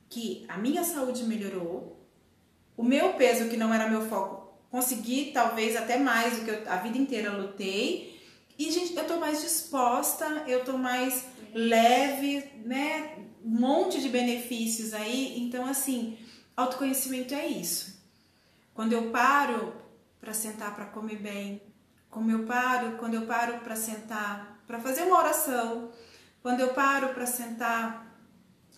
que 0.09 0.45
a 0.49 0.59
minha 0.59 0.85
saúde 0.85 1.25
melhorou, 1.25 2.01
o 2.77 2.83
meu 2.83 3.15
peso, 3.15 3.49
que 3.49 3.57
não 3.57 3.73
era 3.73 3.89
meu 3.89 4.09
foco, 4.09 4.53
consegui 4.71 5.31
talvez 5.33 5.77
até 5.77 5.99
mais 5.99 6.39
do 6.39 6.45
que 6.45 6.51
eu 6.51 6.73
a 6.73 6.77
vida 6.77 6.99
inteira 6.99 7.31
lutei. 7.31 8.21
E, 8.59 8.71
gente, 8.71 8.97
eu 8.97 9.07
tô 9.07 9.17
mais 9.19 9.41
disposta, 9.43 10.45
eu 10.47 10.65
tô 10.65 10.79
mais 10.79 11.27
leve, 11.53 12.45
né? 12.65 13.17
Um 13.45 13.61
monte 13.61 14.01
de 14.01 14.09
benefícios 14.09 14.95
aí. 14.95 15.39
Então, 15.41 15.67
assim, 15.67 16.17
autoconhecimento 16.57 17.35
é 17.35 17.47
isso. 17.47 18.01
Quando 18.73 18.93
eu 18.93 19.11
paro 19.11 19.73
para 20.21 20.33
sentar 20.33 20.75
para 20.75 20.87
comer 20.87 21.17
bem, 21.17 21.63
como 22.11 22.31
eu 22.31 22.45
paro, 22.45 22.97
quando 22.99 23.15
eu 23.15 23.27
paro 23.27 23.59
para 23.59 23.77
sentar 23.77 24.55
para 24.67 24.81
fazer 24.81 25.03
uma 25.03 25.19
oração, 25.19 25.91
quando 26.43 26.61
eu 26.61 26.73
paro 26.75 27.11
para 27.11 27.27
sentar, 27.27 28.04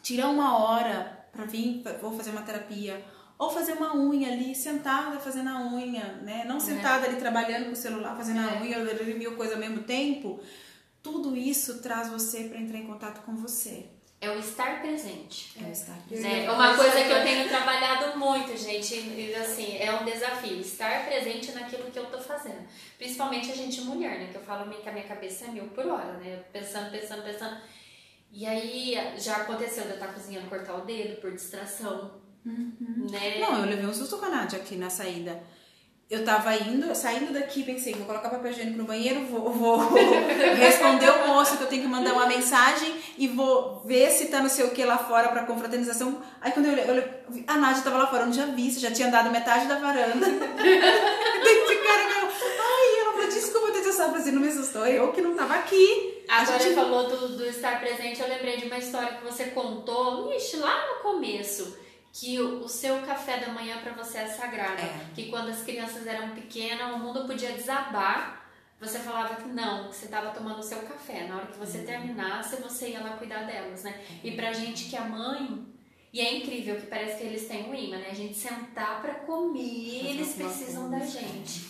tirar 0.06 0.28
uma 0.28 0.56
hora 0.56 1.26
para 1.32 1.44
vir, 1.46 1.82
vou 2.00 2.16
fazer 2.16 2.30
uma 2.30 2.42
terapia, 2.42 3.04
ou 3.36 3.50
fazer 3.50 3.72
uma 3.72 3.96
unha 3.96 4.30
ali, 4.30 4.54
sentada 4.54 5.18
fazendo 5.18 5.50
a 5.50 5.60
unha, 5.66 6.20
né? 6.22 6.44
Não 6.46 6.58
é. 6.58 6.60
sentada 6.60 7.06
ali 7.06 7.16
trabalhando 7.16 7.66
com 7.66 7.72
o 7.72 7.76
celular, 7.76 8.16
fazendo 8.16 8.38
é. 8.38 8.56
a 8.56 8.62
unha, 8.62 8.78
mil 9.18 9.34
coisas 9.34 9.56
ao 9.56 9.60
mesmo 9.60 9.82
tempo. 9.82 10.38
Tudo 11.02 11.36
isso 11.36 11.82
traz 11.82 12.08
você 12.08 12.44
para 12.44 12.60
entrar 12.60 12.78
em 12.78 12.86
contato 12.86 13.22
com 13.22 13.34
você. 13.34 13.86
É 14.20 14.30
o 14.30 14.38
estar 14.38 14.80
presente. 14.80 15.52
É 15.60 15.68
o 15.68 15.72
estar 15.72 15.92
né? 15.92 16.02
presente. 16.08 16.46
Né? 16.46 16.52
Uma 16.52 16.76
coisa 16.76 17.02
que 17.04 17.10
eu 17.10 17.22
tenho 17.24 17.48
trabalhado 17.48 18.16
muito, 18.16 18.56
gente, 18.56 18.94
assim, 19.34 19.76
é 19.76 19.92
um 19.92 20.04
desafio. 20.04 20.60
Estar 20.60 21.04
presente 21.04 21.50
naquilo 21.50 21.90
que 21.90 21.98
eu 21.98 22.06
tô 22.06 22.18
fazendo. 22.18 22.64
Principalmente 22.96 23.50
a 23.50 23.56
gente 23.56 23.80
mulher, 23.80 24.20
né? 24.20 24.28
Que 24.30 24.38
eu 24.38 24.42
falo 24.42 24.70
que 24.70 24.88
a 24.88 24.92
minha 24.92 25.04
cabeça 25.04 25.46
é 25.46 25.48
mil 25.48 25.64
por 25.64 25.84
hora, 25.84 26.12
né? 26.18 26.44
Pensando, 26.52 26.92
pensando, 26.92 27.24
pensando. 27.24 27.56
E 28.30 28.46
aí 28.46 28.96
já 29.18 29.36
aconteceu 29.36 29.84
de 29.84 29.90
eu 29.90 29.94
estar 29.94 30.08
cozinhando, 30.08 30.48
cortar 30.48 30.76
o 30.76 30.84
dedo 30.84 31.20
por 31.20 31.32
distração. 31.32 32.20
Uhum. 32.44 33.06
Né? 33.10 33.40
Não, 33.40 33.60
eu 33.60 33.66
levei 33.66 33.86
um 33.86 33.94
susto 33.94 34.18
com 34.18 34.26
a 34.26 34.30
Nádia 34.30 34.58
aqui 34.58 34.76
na 34.76 34.90
saída 34.90 35.42
eu 36.08 36.24
tava 36.24 36.54
indo, 36.54 36.94
saindo 36.94 37.32
daqui, 37.32 37.64
pensei, 37.64 37.92
vou 37.94 38.06
colocar 38.06 38.30
papel 38.30 38.52
higiênico 38.52 38.78
no 38.78 38.84
banheiro, 38.84 39.26
vou, 39.26 39.50
vou 39.50 39.92
responder 40.56 41.10
o 41.10 41.26
moço 41.26 41.56
que 41.56 41.64
eu 41.64 41.66
tenho 41.66 41.82
que 41.82 41.88
mandar 41.88 42.12
uma 42.12 42.26
mensagem 42.26 42.94
e 43.18 43.26
vou 43.26 43.82
ver 43.84 44.08
se 44.10 44.26
tá 44.26 44.40
não 44.40 44.48
sei 44.48 44.66
o 44.66 44.70
que 44.70 44.84
lá 44.84 44.98
fora 44.98 45.28
pra 45.30 45.44
confraternização. 45.44 46.22
Aí 46.40 46.52
quando 46.52 46.66
eu 46.66 46.72
olhei, 46.72 46.84
eu 46.84 47.44
a 47.48 47.56
Nádia 47.56 47.82
tava 47.82 47.98
lá 47.98 48.06
fora, 48.06 48.22
eu 48.22 48.26
não 48.26 48.32
tinha 48.32 48.46
visto, 48.46 48.78
já 48.78 48.92
tinha 48.92 49.08
andado 49.08 49.32
metade 49.32 49.66
da 49.66 49.80
varanda. 49.80 50.26
Esse 51.42 51.76
cara 51.76 52.06
que 52.06 52.20
eu, 52.20 52.28
ai, 52.60 53.00
ela 53.00 53.12
falou, 53.12 53.28
desculpa 53.28 53.72
ter 53.72 53.82
te 53.82 53.88
assim, 53.88 54.30
não 54.30 54.40
me 54.40 54.48
assustou, 54.48 54.86
eu 54.86 55.12
que 55.12 55.20
não 55.20 55.34
tava 55.34 55.54
aqui. 55.56 56.15
Agora 56.28 56.62
gente... 56.62 56.74
falou 56.74 57.08
do, 57.08 57.36
do 57.36 57.46
estar 57.46 57.80
presente, 57.80 58.20
eu 58.20 58.28
lembrei 58.28 58.56
de 58.56 58.66
uma 58.66 58.78
história 58.78 59.16
que 59.16 59.24
você 59.24 59.46
contou, 59.46 60.32
ixi, 60.32 60.56
lá 60.56 60.94
no 60.94 61.02
começo 61.02 61.86
que 62.18 62.40
o, 62.40 62.66
seu 62.66 63.02
café 63.02 63.38
da 63.38 63.52
manhã 63.52 63.76
para 63.82 63.92
você 63.92 64.18
é 64.18 64.26
sagrado. 64.26 64.80
É. 64.80 65.10
Que 65.14 65.28
quando 65.28 65.50
as 65.50 65.62
crianças 65.62 66.06
eram 66.06 66.30
pequenas, 66.30 66.94
o 66.94 66.98
mundo 66.98 67.26
podia 67.26 67.52
desabar. 67.52 68.50
Você 68.80 68.98
falava 69.00 69.36
que 69.36 69.48
não, 69.48 69.88
que 69.88 69.96
você 69.96 70.06
estava 70.06 70.30
tomando 70.30 70.60
o 70.60 70.62
seu 70.62 70.78
café. 70.78 71.26
Na 71.26 71.36
hora 71.36 71.46
que 71.46 71.58
você 71.58 71.78
uhum. 71.78 71.84
terminasse, 71.84 72.56
você 72.56 72.90
ia 72.90 73.00
lá 73.00 73.18
cuidar 73.18 73.44
delas, 73.44 73.84
né? 73.84 74.02
Uhum. 74.08 74.20
E 74.24 74.30
pra 74.32 74.52
gente 74.54 74.88
que 74.88 74.96
é 74.96 75.00
mãe, 75.00 75.66
e 76.10 76.20
é 76.20 76.38
incrível 76.38 76.76
que 76.76 76.86
parece 76.86 77.18
que 77.18 77.24
eles 77.24 77.46
têm 77.46 77.68
um 77.68 77.74
imã, 77.74 77.98
né? 77.98 78.08
A 78.10 78.14
gente 78.14 78.34
sentar 78.34 79.02
para 79.02 79.16
comer, 79.16 80.06
eles 80.06 80.34
precisam 80.34 80.90
da 80.90 81.00
gente. 81.00 81.66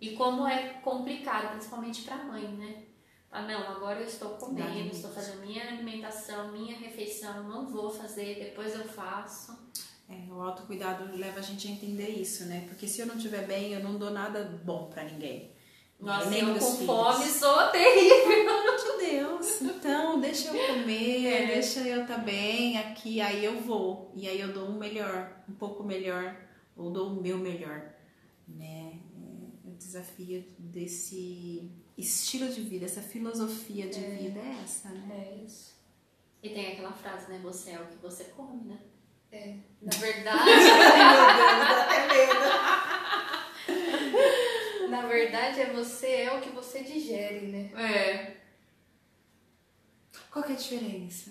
E 0.00 0.12
como 0.12 0.46
é 0.48 0.80
complicado, 0.82 1.50
principalmente 1.50 2.02
para 2.02 2.16
mãe, 2.16 2.42
né? 2.42 2.76
Ah, 3.34 3.42
não, 3.42 3.68
agora 3.68 3.98
eu 3.98 4.06
estou 4.06 4.28
comendo, 4.36 4.94
estou 4.94 5.10
fazendo 5.10 5.40
minha 5.40 5.66
alimentação, 5.66 6.52
minha 6.52 6.78
refeição, 6.78 7.42
não 7.42 7.66
vou 7.66 7.90
fazer, 7.90 8.36
depois 8.36 8.72
eu 8.78 8.84
faço. 8.84 9.58
É, 10.08 10.32
o 10.32 10.40
autocuidado 10.40 11.16
leva 11.16 11.40
a 11.40 11.42
gente 11.42 11.66
a 11.66 11.70
entender 11.72 12.10
isso, 12.10 12.44
né? 12.44 12.64
Porque 12.68 12.86
se 12.86 13.00
eu 13.00 13.06
não 13.06 13.16
estiver 13.16 13.44
bem, 13.44 13.72
eu 13.72 13.82
não 13.82 13.98
dou 13.98 14.12
nada 14.12 14.44
bom 14.64 14.88
para 14.88 15.02
ninguém. 15.02 15.50
Nossa, 15.98 16.30
nem 16.30 16.42
eu 16.42 16.54
com 16.54 16.60
filhos. 16.60 16.86
fome 16.86 17.24
sou 17.24 17.70
terrível. 17.72 18.44
Meu 18.84 18.98
Deus, 18.98 19.62
então 19.62 20.20
deixa 20.20 20.56
eu 20.56 20.74
comer, 20.74 21.26
é. 21.26 21.46
deixa 21.46 21.80
eu 21.80 22.02
estar 22.02 22.18
tá 22.18 22.22
bem 22.22 22.78
aqui, 22.78 23.20
aí 23.20 23.44
eu 23.44 23.60
vou. 23.62 24.12
E 24.14 24.28
aí 24.28 24.40
eu 24.40 24.52
dou 24.52 24.68
um 24.68 24.78
melhor, 24.78 25.42
um 25.48 25.54
pouco 25.54 25.82
melhor, 25.82 26.36
ou 26.76 26.92
dou 26.92 27.08
o 27.08 27.20
meu 27.20 27.36
melhor, 27.38 27.94
né? 28.46 29.00
É, 29.16 29.68
o 29.68 29.74
desafio 29.76 30.44
desse 30.56 31.83
estilo 31.96 32.48
de 32.48 32.60
vida, 32.60 32.86
essa 32.86 33.02
filosofia 33.02 33.88
de 33.88 34.04
é. 34.04 34.10
vida 34.10 34.40
é 34.40 34.62
essa, 34.62 34.88
né? 34.90 35.26
É 35.26 35.44
isso. 35.44 35.74
E 36.42 36.50
tem 36.50 36.72
aquela 36.72 36.92
frase, 36.92 37.30
né? 37.30 37.40
Você 37.42 37.70
é 37.70 37.80
o 37.80 37.86
que 37.86 37.96
você 37.96 38.24
come, 38.24 38.64
né? 38.64 38.78
É. 39.30 39.56
Na 39.80 39.90
verdade. 39.96 40.50
Na 44.90 45.06
verdade, 45.06 45.60
é 45.60 45.72
você 45.72 46.06
é 46.06 46.36
o 46.36 46.40
que 46.40 46.50
você 46.50 46.82
digere, 46.82 47.46
né? 47.46 47.70
É. 47.80 48.36
Qual 50.30 50.44
que 50.44 50.52
é 50.52 50.54
a 50.54 50.58
diferença? 50.58 51.30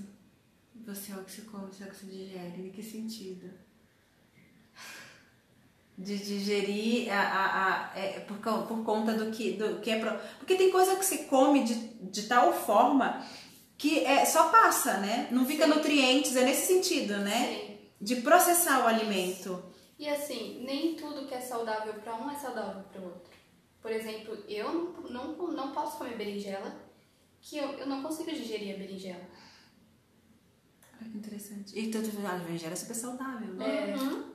Você 0.85 1.11
é 1.11 1.15
o 1.15 1.23
que 1.23 1.31
você 1.31 1.41
come, 1.43 1.67
você 1.67 1.83
é 1.83 1.87
o 1.87 1.89
que 1.89 1.95
você 1.95 2.05
digere. 2.05 2.67
Em 2.67 2.71
que 2.71 2.83
sentido? 2.83 3.51
De 5.97 6.17
digerir 6.17 7.11
a, 7.11 7.21
a, 7.21 7.93
a 7.93 7.99
é, 7.99 8.19
por, 8.21 8.37
por 8.37 8.83
conta 8.83 9.13
do 9.13 9.31
que, 9.31 9.53
do 9.53 9.79
que 9.79 9.91
é. 9.91 9.99
Pro... 9.99 10.17
Porque 10.39 10.55
tem 10.55 10.71
coisa 10.71 10.95
que 10.95 11.05
se 11.05 11.25
come 11.25 11.63
de, 11.63 11.75
de 11.75 12.23
tal 12.23 12.51
forma 12.51 13.23
que 13.77 14.03
é, 14.03 14.25
só 14.25 14.49
passa, 14.49 14.97
né? 14.97 15.27
Não 15.31 15.45
fica 15.45 15.65
Sim. 15.65 15.71
nutrientes, 15.71 16.35
é 16.35 16.45
nesse 16.45 16.67
sentido, 16.67 17.17
né? 17.19 17.47
Sim. 17.47 17.77
De 18.01 18.15
processar 18.17 18.83
o 18.83 18.87
alimento. 18.87 19.63
E 19.99 20.09
assim, 20.09 20.63
nem 20.65 20.95
tudo 20.95 21.27
que 21.27 21.33
é 21.33 21.39
saudável 21.39 21.93
para 21.93 22.15
um 22.15 22.29
é 22.29 22.35
saudável 22.35 22.83
para 22.91 23.01
o 23.01 23.05
outro. 23.05 23.31
Por 23.81 23.91
exemplo, 23.91 24.37
eu 24.47 25.03
não, 25.09 25.33
não, 25.33 25.47
não 25.51 25.71
posso 25.71 25.97
comer 25.97 26.17
berinjela, 26.17 26.75
que 27.39 27.57
eu, 27.57 27.67
eu 27.73 27.85
não 27.85 28.01
consigo 28.01 28.31
digerir 28.31 28.75
a 28.75 28.79
berinjela. 28.79 29.23
Interessante. 31.13 31.77
E 31.77 31.91
tanto 31.91 32.09
a 32.25 32.37
berinjela 32.37 32.73
é 32.73 32.77
super 32.77 32.95
saudável, 32.95 33.53
né? 33.53 33.91
É. 33.91 33.95
Uhum 33.95 34.32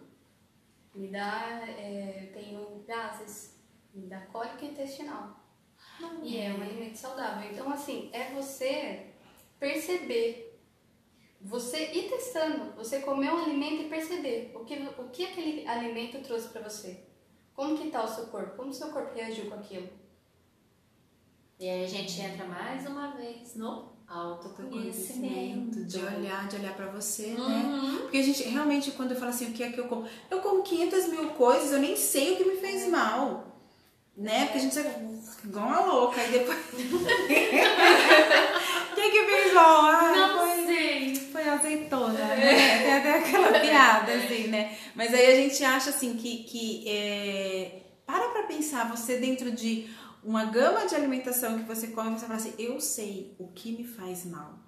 me 0.94 1.08
dá, 1.08 1.62
é, 1.68 2.30
tenho 2.32 2.84
gases, 2.86 3.58
me 3.94 4.06
dá 4.06 4.20
cólica 4.22 4.64
intestinal. 4.64 5.38
Não, 6.00 6.24
e 6.24 6.38
é 6.38 6.52
um 6.52 6.62
alimento 6.62 6.96
saudável. 6.96 7.50
Então, 7.50 7.70
assim, 7.72 8.10
é 8.12 8.30
você 8.32 9.12
perceber, 9.58 10.60
você 11.40 11.92
ir 11.92 12.08
testando, 12.08 12.72
você 12.72 13.00
comer 13.00 13.32
um 13.32 13.44
alimento 13.44 13.82
e 13.82 13.88
perceber 13.88 14.52
o 14.54 14.64
que, 14.64 14.74
o 14.74 15.08
que 15.10 15.24
aquele 15.26 15.66
alimento 15.66 16.22
trouxe 16.22 16.48
para 16.48 16.68
você. 16.68 17.04
Como 17.54 17.76
que 17.76 17.90
tá 17.90 18.04
o 18.04 18.08
seu 18.08 18.26
corpo? 18.28 18.56
Como 18.56 18.70
o 18.70 18.74
seu 18.74 18.90
corpo 18.90 19.14
reagiu 19.14 19.48
com 19.48 19.56
aquilo? 19.56 19.88
E 21.58 21.68
aí 21.68 21.84
a 21.84 21.88
gente 21.88 22.20
entra 22.20 22.46
mais 22.46 22.86
uma 22.86 23.16
vez 23.16 23.56
no 23.56 23.97
autoconhecimento, 24.08 25.84
de 25.84 25.98
olhar, 25.98 26.48
de 26.48 26.56
olhar 26.56 26.74
para 26.74 26.86
você, 26.86 27.28
né? 27.28 27.38
uhum. 27.38 27.92
né? 27.92 27.98
Porque 28.00 28.16
a 28.16 28.22
gente 28.22 28.42
realmente 28.44 28.90
quando 28.92 29.12
eu 29.12 29.18
falo 29.18 29.30
assim, 29.30 29.50
o 29.50 29.52
que 29.52 29.62
é 29.62 29.70
que 29.70 29.78
eu 29.78 29.86
como? 29.86 30.06
Eu 30.30 30.40
como 30.40 30.62
500 30.62 31.08
mil 31.08 31.28
coisas, 31.30 31.72
eu 31.72 31.78
nem 31.78 31.94
sei 31.94 32.32
o 32.32 32.36
que 32.36 32.44
me 32.44 32.56
fez 32.56 32.84
é. 32.84 32.88
mal, 32.88 33.60
né? 34.16 34.46
Porque 34.46 34.58
a 34.58 34.62
gente 34.62 34.78
é 34.78 35.08
igual 35.44 35.66
uma 35.66 35.80
louca 35.80 36.24
e 36.24 36.30
depois. 36.30 36.58
O 38.90 39.00
que 39.00 39.00
é 39.00 39.10
que 39.10 39.24
fez 39.26 39.54
mal? 39.54 39.84
Ah, 39.84 40.12
Não 40.16 40.38
foi, 40.40 40.66
sei. 40.66 41.14
Foi 41.14 41.48
azeitona, 41.48 42.12
né? 42.12 42.82
Tem 42.82 42.94
até 42.94 43.18
aquela 43.18 43.60
piada, 43.60 44.12
assim, 44.12 44.48
né? 44.48 44.76
Mas 44.94 45.14
aí 45.14 45.26
a 45.26 45.36
gente 45.36 45.62
acha 45.62 45.90
assim 45.90 46.16
que, 46.16 46.38
que 46.38 46.84
é... 46.88 47.82
para 48.04 48.28
pra 48.30 48.42
pensar, 48.42 48.90
você 48.90 49.18
dentro 49.18 49.52
de 49.52 49.88
uma 50.28 50.44
gama 50.44 50.86
de 50.86 50.94
alimentação 50.94 51.58
que 51.58 51.64
você 51.64 51.86
come, 51.86 52.18
você 52.18 52.26
fala 52.26 52.38
assim, 52.38 52.52
eu 52.58 52.78
sei 52.82 53.34
o 53.38 53.48
que 53.48 53.72
me 53.72 53.84
faz 53.84 54.26
mal. 54.26 54.58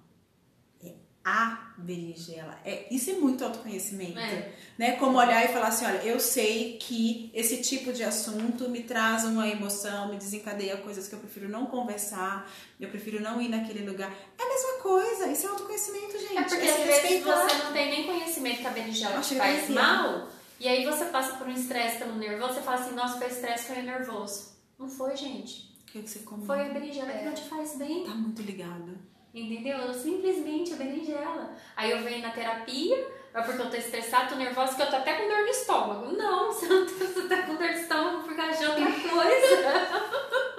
É 0.83 0.93
a 1.23 1.73
berinjela. 1.77 2.57
É, 2.65 2.91
isso 2.91 3.11
é 3.11 3.13
muito 3.13 3.45
autoconhecimento. 3.45 4.17
É. 4.17 4.55
Né? 4.75 4.93
Como 4.93 5.19
olhar 5.19 5.45
e 5.45 5.49
falar 5.49 5.67
assim, 5.67 5.85
olha, 5.85 6.03
eu 6.03 6.19
sei 6.19 6.79
que 6.79 7.29
esse 7.35 7.61
tipo 7.61 7.93
de 7.93 8.03
assunto 8.03 8.67
me 8.69 8.81
traz 8.81 9.23
uma 9.23 9.47
emoção, 9.47 10.09
me 10.09 10.17
desencadeia 10.17 10.77
coisas 10.77 11.07
que 11.07 11.13
eu 11.13 11.19
prefiro 11.19 11.47
não 11.47 11.67
conversar, 11.67 12.51
eu 12.79 12.89
prefiro 12.89 13.21
não 13.21 13.39
ir 13.39 13.47
naquele 13.47 13.87
lugar. 13.87 14.11
É 14.11 14.43
a 14.43 14.49
mesma 14.49 14.81
coisa, 14.81 15.27
isso 15.27 15.45
é 15.45 15.49
autoconhecimento, 15.49 16.17
gente. 16.17 16.37
É 16.37 16.41
porque 16.41 16.67
é 16.67 16.71
às 16.71 17.03
vezes 17.03 17.23
você 17.23 17.63
não 17.63 17.71
tem 17.71 17.91
nem 17.91 18.07
conhecimento 18.07 18.61
que 18.61 18.67
a 18.67 18.71
berinjela 18.71 19.21
te 19.21 19.35
faz 19.35 19.69
mal, 19.69 20.27
e 20.59 20.67
aí 20.67 20.83
você 20.83 21.05
passa 21.05 21.35
por 21.35 21.45
um 21.45 21.51
estresse 21.51 21.99
pelo 21.99 22.15
nervoso, 22.15 22.55
você 22.55 22.61
fala 22.61 22.81
assim, 22.81 22.95
nossa, 22.95 23.19
foi 23.19 23.27
estresse, 23.27 23.65
foi 23.65 23.83
nervoso. 23.83 24.50
Não 24.81 24.89
foi, 24.89 25.15
gente. 25.15 25.71
O 25.83 25.91
que, 25.91 25.99
é 25.99 26.01
que 26.01 26.09
você 26.09 26.19
comeu? 26.19 26.43
Foi 26.43 26.59
a 26.59 26.69
berinjela 26.69 27.11
é. 27.11 27.19
que 27.19 27.25
não 27.25 27.33
te 27.35 27.43
faz 27.43 27.77
bem. 27.77 28.03
Tá 28.03 28.15
muito 28.15 28.41
ligado. 28.41 28.97
Entendeu? 29.31 29.93
Simplesmente 29.93 30.73
a 30.73 30.75
berinjela. 30.75 31.55
Aí 31.75 31.91
eu 31.91 32.01
venho 32.01 32.23
na 32.23 32.31
terapia, 32.31 33.07
é 33.31 33.41
porque 33.41 33.61
eu 33.61 33.69
tô 33.69 33.77
estressada, 33.77 34.29
tô 34.29 34.35
nervosa, 34.35 34.75
que 34.75 34.81
eu 34.81 34.89
tô 34.89 34.95
até 34.95 35.13
com 35.13 35.27
dor 35.27 35.41
no 35.41 35.47
estômago. 35.47 36.17
Não, 36.17 36.51
você, 36.51 36.67
não 36.67 36.85
tá, 36.85 36.91
você 36.93 37.27
tá 37.27 37.43
com 37.43 37.55
dor 37.55 37.67
no 37.67 37.73
estômago 37.73 38.23
por 38.23 38.35
causa 38.35 38.57
de 38.57 38.65
outra 38.65 38.91
coisa. 38.91 40.41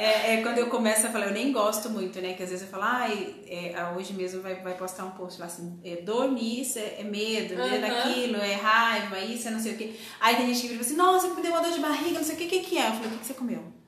É, 0.00 0.34
é, 0.34 0.42
quando 0.42 0.58
eu 0.58 0.68
começo 0.68 1.08
a 1.08 1.10
falar, 1.10 1.26
eu 1.26 1.32
nem 1.32 1.50
gosto 1.50 1.90
muito, 1.90 2.20
né? 2.20 2.34
Que 2.34 2.44
às 2.44 2.50
vezes 2.50 2.64
eu 2.64 2.70
falo, 2.70 2.84
ai, 2.84 3.34
é, 3.48 3.74
hoje 3.96 4.12
mesmo 4.12 4.40
vai, 4.40 4.54
vai 4.62 4.74
postar 4.74 5.04
um 5.04 5.10
post 5.10 5.40
lá 5.40 5.46
assim, 5.46 5.80
é, 5.84 5.96
dor 5.96 6.30
nisso, 6.30 6.78
é, 6.78 7.00
é 7.00 7.02
medo, 7.02 7.54
uhum. 7.54 7.68
medo 7.68 7.80
daquilo, 7.80 8.36
é 8.36 8.54
raiva, 8.54 9.18
isso, 9.18 9.48
é 9.48 9.50
não 9.50 9.58
sei 9.58 9.74
o 9.74 9.76
que. 9.76 9.98
Aí 10.20 10.36
tem 10.36 10.46
gente 10.46 10.60
que 10.60 10.68
vira 10.68 10.80
assim, 10.82 10.94
nossa, 10.94 11.26
me 11.28 11.42
deu 11.42 11.50
uma 11.50 11.60
dor 11.60 11.72
de 11.72 11.80
barriga, 11.80 12.18
não 12.18 12.24
sei 12.24 12.36
o 12.36 12.38
que, 12.38 12.44
o 12.44 12.48
que, 12.48 12.60
que 12.60 12.78
é? 12.78 12.86
Eu 12.86 12.92
falei, 12.92 13.08
o 13.08 13.10
que, 13.10 13.18
que 13.18 13.26
você 13.26 13.34
comeu? 13.34 13.78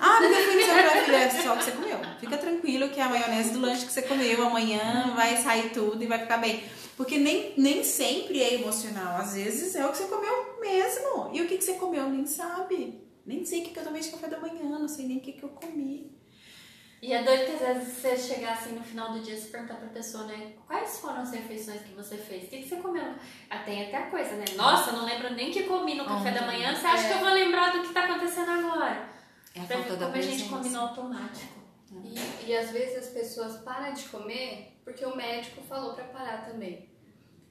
Ah, 0.00 0.18
porque 0.20 0.34
eu 0.34 0.58
dizer 0.58 0.82
pra 0.82 1.04
filha, 1.04 1.16
é 1.16 1.30
só 1.30 1.54
o 1.54 1.58
que 1.58 1.64
você 1.64 1.72
comeu. 1.72 1.98
Fica 2.18 2.38
tranquilo 2.38 2.88
que 2.88 2.98
a 3.00 3.08
maionese 3.08 3.50
do 3.50 3.60
lanche 3.60 3.84
que 3.84 3.92
você 3.92 4.02
comeu 4.02 4.46
amanhã 4.46 5.12
vai 5.14 5.36
sair 5.36 5.70
tudo 5.70 6.02
e 6.02 6.06
vai 6.06 6.18
ficar 6.18 6.38
bem. 6.38 6.64
Porque 6.96 7.18
nem, 7.18 7.52
nem 7.58 7.84
sempre 7.84 8.42
é 8.42 8.54
emocional. 8.54 9.18
Às 9.18 9.34
vezes 9.34 9.74
é 9.74 9.84
o 9.84 9.90
que 9.90 9.98
você 9.98 10.04
comeu 10.04 10.58
mesmo. 10.60 11.30
E 11.32 11.42
o 11.42 11.46
que, 11.46 11.58
que 11.58 11.64
você 11.64 11.74
comeu 11.74 12.08
nem 12.08 12.26
sabe. 12.26 13.05
Nem 13.26 13.44
sei 13.44 13.60
o 13.60 13.64
que, 13.64 13.70
que 13.72 13.78
eu 13.80 13.84
tomei 13.84 14.00
de 14.00 14.10
café 14.10 14.28
da 14.28 14.38
manhã, 14.38 14.78
não 14.78 14.88
sei 14.88 15.06
nem 15.06 15.18
o 15.18 15.20
que, 15.20 15.32
que 15.32 15.42
eu 15.42 15.48
comi. 15.48 16.16
E 17.02 17.12
é 17.12 17.22
doido 17.22 17.44
que 17.44 17.52
às 17.52 17.76
vezes 17.76 17.94
você 17.94 18.16
chegar 18.16 18.54
assim 18.54 18.72
no 18.72 18.82
final 18.82 19.12
do 19.12 19.20
dia 19.20 19.36
e 19.36 19.40
perguntar 19.40 19.74
pra 19.74 19.88
pessoa, 19.88 20.24
né? 20.24 20.54
Quais 20.66 20.98
foram 20.98 21.20
as 21.20 21.30
refeições 21.30 21.82
que 21.82 21.92
você 21.92 22.16
fez? 22.16 22.44
O 22.44 22.46
que, 22.46 22.62
que 22.62 22.68
você 22.68 22.76
comeu? 22.76 23.14
Ah, 23.50 23.58
tem 23.58 23.86
até 23.86 23.96
a 23.96 24.10
coisa, 24.10 24.34
né? 24.36 24.44
Nossa, 24.56 24.92
não 24.92 25.04
lembro 25.04 25.34
nem 25.34 25.50
que 25.50 25.64
comi 25.64 25.94
no 25.94 26.04
café 26.06 26.30
da 26.30 26.46
manhã. 26.46 26.74
Você 26.74 26.86
acha 26.86 27.04
é. 27.04 27.08
que 27.08 27.14
eu 27.14 27.18
vou 27.18 27.34
lembrar 27.34 27.72
do 27.72 27.82
que 27.82 27.92
tá 27.92 28.04
acontecendo 28.04 28.50
agora? 28.50 29.08
É 29.54 29.60
a 29.60 29.64
pra 29.64 29.76
falta 29.78 29.96
da 29.96 30.06
como 30.06 30.18
a 30.18 30.22
gente 30.22 30.48
come 30.48 30.68
no 30.70 30.80
automático. 30.80 31.60
E, 32.04 32.50
e 32.50 32.56
às 32.56 32.70
vezes 32.70 33.06
as 33.06 33.08
pessoas 33.12 33.58
param 33.58 33.92
de 33.92 34.04
comer 34.04 34.80
porque 34.82 35.04
o 35.04 35.16
médico 35.16 35.62
falou 35.62 35.94
para 35.94 36.04
parar 36.04 36.46
também. 36.46 36.88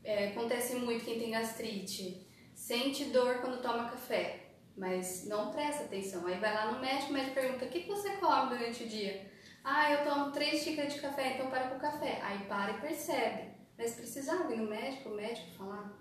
É, 0.04 0.30
acontece 0.30 0.76
muito 0.76 1.04
quem 1.04 1.20
tem 1.20 1.32
gastrite, 1.32 2.26
sente 2.54 3.06
dor 3.06 3.42
quando 3.42 3.62
toma 3.62 3.90
café 3.90 4.45
mas 4.78 5.26
não 5.26 5.52
presta 5.52 5.84
atenção. 5.84 6.26
Aí 6.28 6.40
vai 6.40 6.54
lá 6.54 6.72
no 6.72 6.80
médico, 6.80 7.12
o 7.12 7.14
médico 7.14 7.36
pergunta: 7.36 7.66
o 7.66 7.70
que 7.70 7.88
você 7.88 8.18
come 8.18 8.58
durante 8.58 8.84
o 8.84 8.88
dia? 8.88 9.32
Ah, 9.64 9.92
eu 9.92 10.04
tomo 10.04 10.32
três 10.32 10.62
xícaras 10.62 10.94
de 10.94 11.02
café, 11.02 11.34
então 11.34 11.50
para 11.50 11.70
com 11.70 11.78
o 11.78 11.80
café. 11.80 12.22
Aí 12.22 12.46
para 12.46 12.74
e 12.74 12.82
percebe. 12.82 13.56
Mas 13.78 13.94
precisava 13.94 14.54
ir 14.54 14.58
no 14.58 14.70
médico, 14.70 15.10
o 15.10 15.16
médico 15.16 15.52
falar. 15.58 15.92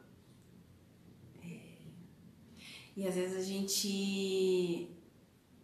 É. 1.43 1.59
E 2.97 3.09
às 3.09 3.15
vezes 3.15 3.37
a 3.37 3.43
gente 3.43 4.91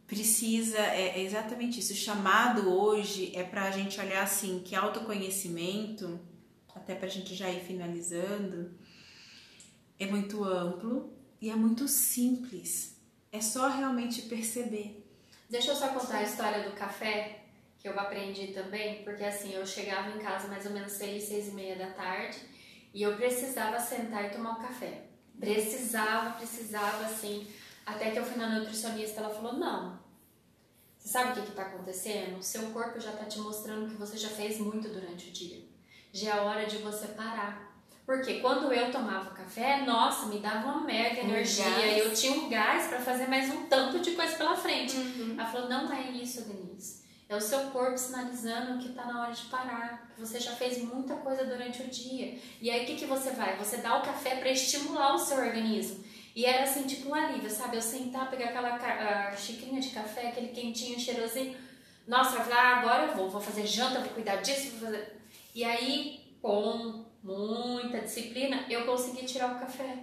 precisa, 0.07 0.79
é, 0.79 1.18
é 1.18 1.23
exatamente 1.23 1.79
isso. 1.81 1.92
O 1.92 1.96
chamado 1.96 2.73
hoje 2.73 3.33
é 3.35 3.44
para 3.44 3.64
a 3.64 3.70
gente 3.70 4.01
olhar 4.01 4.23
assim: 4.23 4.61
que 4.64 4.75
autoconhecimento, 4.75 6.18
até 6.75 6.94
para 6.94 7.07
a 7.07 7.11
gente 7.11 7.35
já 7.35 7.51
ir 7.51 7.61
finalizando, 7.61 8.73
é 9.99 10.07
muito 10.07 10.42
amplo 10.42 11.12
e 11.40 11.51
é 11.51 11.55
muito 11.57 11.87
simples. 11.87 12.99
É 13.32 13.40
só 13.40 13.68
realmente 13.68 14.22
perceber. 14.22 15.06
Deixa 15.48 15.70
eu 15.70 15.76
só 15.76 15.88
contar 15.88 16.18
a 16.18 16.22
história 16.22 16.68
do 16.68 16.74
café 16.76 17.44
que 17.78 17.88
eu 17.88 17.98
aprendi 17.98 18.48
também, 18.48 19.02
porque 19.04 19.24
assim, 19.24 19.54
eu 19.54 19.66
chegava 19.66 20.10
em 20.10 20.18
casa 20.18 20.48
mais 20.48 20.66
ou 20.66 20.72
menos 20.72 20.92
seis, 20.92 21.24
seis 21.24 21.48
e 21.48 21.52
meia 21.52 21.76
da 21.76 21.90
tarde 21.90 22.38
e 22.92 23.02
eu 23.02 23.16
precisava 23.16 23.78
sentar 23.78 24.26
e 24.26 24.30
tomar 24.30 24.52
um 24.52 24.62
café. 24.62 25.04
Precisava, 25.38 26.36
precisava, 26.36 27.06
assim. 27.06 27.46
Até 27.86 28.10
que 28.10 28.18
eu 28.18 28.24
fui 28.24 28.36
na 28.36 28.58
nutricionista, 28.58 29.20
ela 29.20 29.34
falou: 29.34 29.54
não. 29.54 29.98
Você 30.98 31.08
sabe 31.08 31.30
o 31.30 31.42
que 31.42 31.48
está 31.50 31.62
acontecendo? 31.62 32.38
O 32.38 32.42
seu 32.42 32.70
corpo 32.70 33.00
já 33.00 33.12
está 33.12 33.24
te 33.24 33.38
mostrando 33.38 33.88
que 33.88 33.96
você 33.96 34.18
já 34.18 34.28
fez 34.28 34.58
muito 34.58 34.88
durante 34.88 35.30
o 35.30 35.32
dia. 35.32 35.64
Já 36.12 36.36
é 36.36 36.40
hora 36.40 36.66
de 36.66 36.76
você 36.78 37.06
parar 37.08 37.69
porque 38.06 38.40
quando 38.40 38.72
eu 38.72 38.90
tomava 38.90 39.30
café, 39.30 39.84
nossa, 39.84 40.26
me 40.26 40.38
dava 40.38 40.68
uma 40.68 40.80
mega 40.80 41.20
energia. 41.20 41.64
Um 41.64 42.08
eu 42.08 42.14
tinha 42.14 42.32
um 42.32 42.48
gás 42.48 42.88
para 42.88 42.98
fazer 42.98 43.28
mais 43.28 43.48
um 43.52 43.66
tanto 43.66 44.00
de 44.00 44.12
coisa 44.12 44.36
pela 44.36 44.56
frente. 44.56 44.96
Uhum. 44.96 45.36
Ela 45.38 45.48
falou: 45.48 45.68
não 45.68 45.92
é 45.92 46.10
isso, 46.10 46.42
Denise. 46.42 47.00
É 47.28 47.36
o 47.36 47.40
seu 47.40 47.60
corpo 47.70 47.96
sinalizando 47.96 48.82
que 48.82 48.88
está 48.88 49.04
na 49.04 49.22
hora 49.22 49.32
de 49.32 49.44
parar, 49.44 50.10
que 50.12 50.20
você 50.20 50.40
já 50.40 50.50
fez 50.56 50.82
muita 50.82 51.14
coisa 51.14 51.44
durante 51.44 51.80
o 51.80 51.86
dia. 51.86 52.36
E 52.60 52.68
aí 52.68 52.82
o 52.82 52.86
que, 52.86 52.96
que 52.96 53.06
você 53.06 53.30
vai? 53.30 53.56
Você 53.56 53.76
dá 53.76 53.98
o 53.98 54.02
café 54.02 54.34
para 54.36 54.50
estimular 54.50 55.14
o 55.14 55.18
seu 55.18 55.38
organismo. 55.38 56.04
E 56.34 56.44
era 56.44 56.64
assim, 56.64 56.88
tipo 56.88 57.10
um 57.10 57.14
alívio, 57.14 57.48
sabe? 57.48 57.76
Eu 57.76 57.82
sentar, 57.82 58.28
pegar 58.28 58.46
aquela 58.46 59.36
xicrinha 59.36 59.80
de 59.80 59.90
café, 59.90 60.28
aquele 60.28 60.48
quentinho, 60.48 60.98
cheirosinho. 60.98 61.56
Nossa, 62.08 62.36
eu 62.36 62.40
falei, 62.40 62.58
ah, 62.58 62.76
agora 62.78 63.06
eu 63.06 63.14
vou, 63.14 63.30
vou 63.30 63.40
fazer 63.40 63.64
janta, 63.64 64.00
vou 64.00 64.10
cuidar 64.10 64.36
disso, 64.36 64.70
vou 64.78 64.88
fazer. 64.88 65.20
E 65.54 65.62
aí, 65.62 66.34
com 66.42 67.04
muita 67.22 68.00
disciplina, 68.00 68.66
eu 68.68 68.85
consegui 68.85 69.26
tirar 69.26 69.56
o 69.56 69.59
café. 69.61 69.98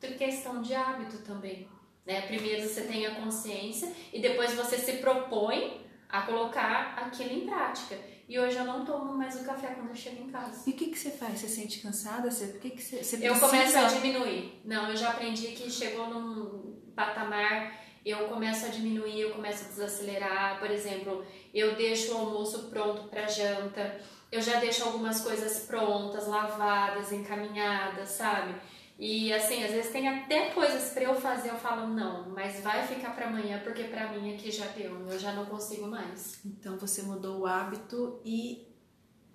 Por 0.00 0.10
questão 0.14 0.60
de 0.60 0.74
hábito 0.74 1.18
também. 1.18 1.68
Né? 2.04 2.22
Primeiro 2.22 2.62
você 2.62 2.82
tem 2.82 3.06
a 3.06 3.14
consciência 3.14 3.92
e 4.12 4.20
depois 4.20 4.54
você 4.54 4.78
se 4.78 4.94
propõe 4.98 5.84
a 6.08 6.22
colocar 6.22 6.94
aquilo 6.98 7.32
em 7.32 7.46
prática. 7.46 7.98
E 8.28 8.38
hoje 8.38 8.56
eu 8.56 8.64
não 8.64 8.84
tomo 8.84 9.14
mais 9.16 9.40
o 9.40 9.44
café 9.44 9.68
quando 9.68 9.88
eu 9.88 9.94
chego 9.94 10.22
em 10.22 10.30
casa. 10.30 10.68
E 10.68 10.72
o 10.72 10.76
que, 10.76 10.86
que 10.86 10.98
você 10.98 11.10
faz? 11.10 11.40
Você 11.40 11.48
sente 11.48 11.80
cansada? 11.80 12.30
Você, 12.30 12.44
o 12.44 12.58
que, 12.58 12.70
que 12.70 12.82
você, 12.82 13.02
você 13.02 13.18
Eu 13.26 13.38
começo 13.38 13.78
a 13.78 13.84
diminuir. 13.84 14.60
Não, 14.64 14.90
eu 14.90 14.96
já 14.96 15.10
aprendi 15.10 15.48
que 15.48 15.70
chegou 15.70 16.08
num 16.08 16.76
patamar, 16.94 17.80
eu 18.04 18.28
começo 18.28 18.66
a 18.66 18.68
diminuir, 18.68 19.20
eu 19.20 19.30
começo 19.32 19.64
a 19.64 19.68
desacelerar. 19.68 20.58
Por 20.58 20.70
exemplo, 20.70 21.24
eu 21.54 21.76
deixo 21.76 22.14
o 22.14 22.18
almoço 22.18 22.68
pronto 22.68 23.04
para 23.04 23.28
janta 23.28 24.00
eu 24.30 24.42
já 24.42 24.58
deixo 24.58 24.84
algumas 24.84 25.20
coisas 25.20 25.60
prontas, 25.66 26.26
lavadas, 26.26 27.12
encaminhadas, 27.12 28.10
sabe? 28.10 28.54
E 28.98 29.32
assim, 29.32 29.62
às 29.62 29.70
vezes 29.70 29.92
tem 29.92 30.08
até 30.08 30.50
coisas 30.50 30.92
para 30.92 31.04
eu 31.04 31.14
fazer, 31.14 31.50
eu 31.50 31.56
falo 31.56 31.86
não, 31.88 32.30
mas 32.30 32.60
vai 32.62 32.86
ficar 32.86 33.14
para 33.14 33.26
amanhã 33.26 33.60
porque 33.62 33.84
para 33.84 34.10
mim 34.12 34.34
aqui 34.34 34.50
já 34.50 34.66
deu, 34.68 35.06
eu 35.06 35.18
já 35.18 35.32
não 35.32 35.44
consigo 35.46 35.86
mais. 35.86 36.40
Então 36.44 36.78
você 36.78 37.02
mudou 37.02 37.40
o 37.40 37.46
hábito 37.46 38.20
e 38.24 38.66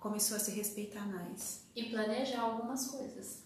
começou 0.00 0.36
a 0.36 0.40
se 0.40 0.50
respeitar 0.50 1.06
mais. 1.06 1.64
E 1.76 1.84
planejar 1.84 2.40
algumas 2.40 2.88
coisas. 2.88 3.44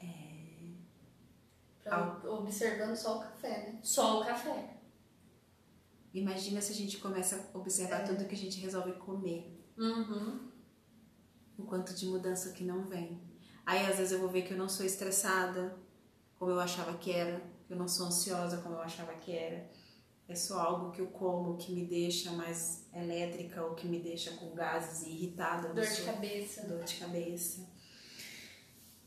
É... 0.00 0.72
Pra, 1.84 2.18
observando 2.24 2.96
só 2.96 3.18
o 3.18 3.20
café, 3.20 3.48
né? 3.48 3.78
Só 3.80 4.20
o 4.20 4.24
café. 4.24 4.75
Imagina 6.16 6.62
se 6.62 6.72
a 6.72 6.74
gente 6.74 6.96
começa 6.96 7.50
a 7.52 7.58
observar 7.58 8.00
é. 8.00 8.04
tudo 8.04 8.26
que 8.26 8.34
a 8.34 8.38
gente 8.38 8.58
resolve 8.58 8.92
comer. 8.92 9.54
Uhum. 9.76 10.48
O 11.58 11.64
quanto 11.64 11.94
de 11.94 12.06
mudança 12.06 12.52
que 12.52 12.64
não 12.64 12.86
vem. 12.86 13.20
Aí 13.66 13.84
às 13.84 13.98
vezes 13.98 14.12
eu 14.12 14.20
vou 14.20 14.30
ver 14.30 14.42
que 14.42 14.52
eu 14.52 14.56
não 14.56 14.68
sou 14.68 14.86
estressada 14.86 15.76
como 16.38 16.50
eu 16.52 16.60
achava 16.60 16.96
que 16.96 17.10
era, 17.10 17.42
que 17.66 17.72
eu 17.72 17.76
não 17.76 17.86
sou 17.88 18.06
ansiosa 18.06 18.58
como 18.58 18.76
eu 18.76 18.80
achava 18.80 19.12
que 19.14 19.32
era. 19.32 19.70
É 20.26 20.34
só 20.34 20.58
algo 20.58 20.90
que 20.90 21.00
eu 21.00 21.08
como 21.08 21.56
que 21.58 21.72
me 21.72 21.84
deixa 21.84 22.32
mais 22.32 22.88
elétrica 22.94 23.62
ou 23.62 23.74
que 23.74 23.86
me 23.86 24.00
deixa 24.00 24.32
com 24.32 24.54
gases 24.54 25.06
e 25.06 25.10
irritada. 25.10 25.68
Dor 25.68 25.84
de 25.84 26.02
cabeça. 26.02 26.66
Dor 26.66 26.82
de 26.82 26.96
cabeça. 26.96 27.68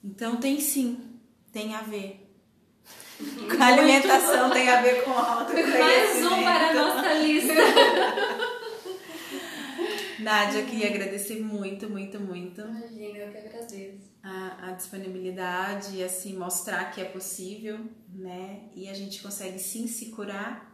Então 0.04 0.39
tem 0.39 0.62
sim, 0.62 1.19
tem 1.52 1.74
a 1.74 1.82
ver. 1.82 2.29
A 3.60 3.66
alimentação 3.66 4.50
tem 4.50 4.70
a 4.70 4.82
ver 4.82 5.04
com 5.04 5.12
autoconhecimento. 5.12 5.80
Mais 5.80 6.26
um 6.26 6.44
para 6.44 6.70
a 6.70 6.74
nossa 6.74 7.14
lista. 7.16 7.54
Nádia, 10.20 10.64
queria 10.64 10.90
agradecer 10.90 11.42
muito, 11.42 11.90
muito, 11.90 12.20
muito. 12.20 12.62
Imagina, 12.62 13.18
eu 13.18 13.32
que 13.32 13.38
agradeço. 13.38 14.10
A, 14.24 14.68
a, 14.68 14.72
disponibilidade 14.72 15.96
e 15.96 16.04
assim 16.04 16.38
mostrar 16.38 16.92
que 16.92 17.02
é 17.02 17.06
possível, 17.06 17.80
né? 18.14 18.64
E 18.76 18.90
a 18.90 18.94
gente 18.94 19.22
consegue 19.22 19.60
sim 19.60 19.88
se 19.88 20.08
curar 20.08 20.70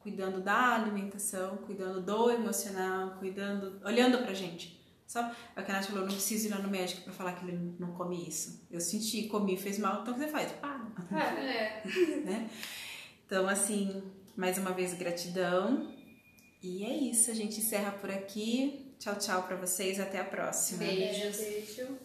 cuidando 0.00 0.40
da 0.40 0.74
alimentação, 0.74 1.58
cuidando 1.58 2.00
do 2.00 2.30
emocional, 2.30 3.16
cuidando, 3.18 3.80
olhando 3.84 4.18
pra 4.18 4.32
gente. 4.32 4.78
Só 5.06 5.20
a 5.54 5.62
Nath 5.62 5.86
falou, 5.86 6.02
não 6.02 6.12
preciso 6.12 6.48
ir 6.48 6.50
lá 6.50 6.58
no 6.58 6.68
médico 6.68 7.02
para 7.02 7.12
falar 7.12 7.32
que 7.34 7.46
ele 7.46 7.76
não 7.78 7.92
come 7.92 8.28
isso. 8.28 8.66
Eu 8.70 8.80
senti, 8.80 9.24
comi, 9.28 9.56
fez 9.56 9.78
mal, 9.78 10.02
então 10.02 10.14
o 10.14 10.16
que 10.18 10.24
você 10.24 10.30
faz? 10.30 10.50
Para. 10.52 10.86
É. 11.40 11.82
né? 12.24 12.50
Então, 13.24 13.48
assim, 13.48 14.02
mais 14.36 14.58
uma 14.58 14.72
vez, 14.72 14.94
gratidão. 14.94 15.94
E 16.62 16.84
é 16.84 16.96
isso, 16.96 17.30
a 17.30 17.34
gente 17.34 17.60
encerra 17.60 17.92
por 17.92 18.10
aqui. 18.10 18.94
Tchau, 18.98 19.14
tchau 19.16 19.42
para 19.44 19.56
vocês. 19.56 20.00
Até 20.00 20.18
a 20.18 20.24
próxima. 20.24 20.78
Beijos. 20.78 21.36
Beijo. 21.36 21.98